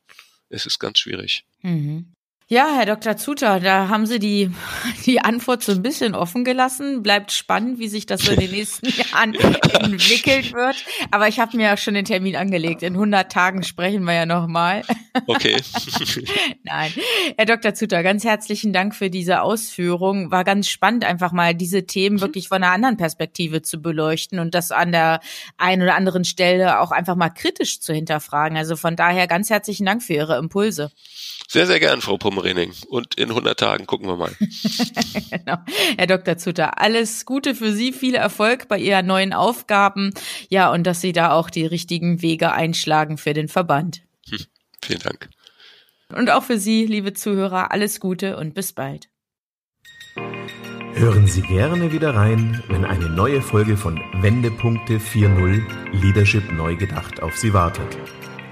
Es 0.49 0.67
ist 0.67 0.79
ganz 0.79 0.99
schwierig. 0.99 1.45
Mhm. 1.63 2.16
Ja, 2.49 2.69
Herr 2.77 2.87
Dr. 2.87 3.17
Zuter, 3.17 3.59
da 3.59 3.89
haben 3.89 4.07
Sie 4.07 4.21
die, 4.21 4.53
die 5.05 5.21
Antwort 5.21 5.65
so 5.65 5.73
ein 5.73 5.83
bisschen 5.83 6.15
offen 6.15 6.45
gelassen. 6.45 7.03
Bleibt 7.03 7.33
spannend, 7.33 7.81
wie 7.81 7.89
sich 7.89 8.07
das 8.07 8.21
so 8.21 8.31
in 8.31 8.39
den 8.39 8.53
nächsten 8.53 8.87
Jahren 8.97 9.35
entwickelt 9.35 10.53
wird. 10.53 10.77
Aber 11.11 11.27
ich 11.27 11.41
habe 11.41 11.57
mir 11.57 11.65
ja 11.65 11.77
schon 11.77 11.95
den 11.95 12.05
Termin 12.05 12.37
angelegt. 12.37 12.85
In 12.85 12.93
100 12.93 13.33
Tagen 13.33 13.65
sprechen 13.65 14.05
wir 14.05 14.15
ja 14.15 14.27
nochmal. 14.27 14.83
Okay. 15.29 15.57
Nein. 16.63 16.93
Herr 17.39 17.47
Dr. 17.47 17.73
Zuter, 17.73 18.03
ganz 18.03 18.23
herzlichen 18.23 18.75
Dank 18.75 18.95
für 18.95 19.09
diese 19.09 19.41
Ausführung. 19.41 20.31
War 20.31 20.45
ganz 20.45 20.69
spannend, 20.69 21.07
einfach 21.07 21.33
mal 21.33 21.55
diese 21.55 21.87
Themen 21.87 22.17
mhm. 22.17 22.21
wirklich 22.21 22.49
von 22.49 22.63
einer 22.63 22.73
anderen 22.73 22.99
Perspektive 22.99 23.63
zu 23.63 23.81
beleuchten 23.81 24.39
und 24.39 24.55
das 24.55 24.73
an 24.73 24.93
der 24.93 25.21
einen 25.57 25.81
oder 25.81 25.95
anderen 25.95 26.25
Stelle 26.25 26.81
auch 26.81 26.91
einfach 26.91 27.17
mal 27.17 27.31
kritisch 27.31 27.81
zu 27.81 27.95
hinterfragen. 27.95 28.59
Also 28.59 28.77
von 28.77 28.95
daher 28.95 29.27
ganz 29.27 29.49
herzlichen 29.49 29.87
Dank 29.87 30.03
für 30.03 30.13
Ihre 30.13 30.37
Impulse. 30.37 30.93
Sehr, 31.49 31.67
sehr 31.67 31.81
gern, 31.81 32.03
Frau 32.03 32.19
Pommerening. 32.37 32.73
Und 32.89 33.15
in 33.17 33.31
100 33.31 33.59
Tagen 33.59 33.87
gucken 33.87 34.09
wir 34.09 34.17
mal. 34.17 34.33
genau. 35.31 35.59
Herr 35.97 36.07
Dr. 36.07 36.37
Zutter, 36.37 36.81
alles 36.81 37.25
Gute 37.25 37.55
für 37.55 37.73
Sie, 37.73 37.93
viel 37.93 38.15
Erfolg 38.15 38.69
bei 38.69 38.79
Ihren 38.79 39.07
neuen 39.07 39.33
Aufgaben. 39.33 40.13
Ja, 40.49 40.71
und 40.71 40.87
dass 40.87 41.01
Sie 41.01 41.13
da 41.13 41.33
auch 41.33 41.51
die 41.51 41.67
richtigen 41.67 42.23
Wege 42.23 42.53
einschlagen 42.53 43.19
für 43.19 43.33
den 43.33 43.49
Verband. 43.49 44.03
Hm, 44.29 44.39
vielen 44.83 45.01
Dank. 45.01 45.31
Und 46.15 46.31
auch 46.31 46.43
für 46.43 46.59
Sie, 46.59 46.87
liebe 46.87 47.15
Zuhörer, 47.15 47.73
alles 47.73 48.01
Gute 48.01 48.37
und 48.37 48.55
bis 48.55 48.73
bald. 48.73 49.09
Hören 50.95 51.27
Sie 51.27 51.43
gerne 51.43 51.93
wieder 51.93 52.15
rein, 52.15 52.63
wenn 52.69 52.85
eine 52.85 53.11
neue 53.11 53.43
Folge 53.43 53.77
von 53.77 54.01
Wendepunkte 54.23 54.99
4.0 54.99 55.63
Leadership 55.93 56.51
neu 56.53 56.77
gedacht 56.77 57.23
auf 57.23 57.37
Sie 57.37 57.53
wartet. 57.53 57.99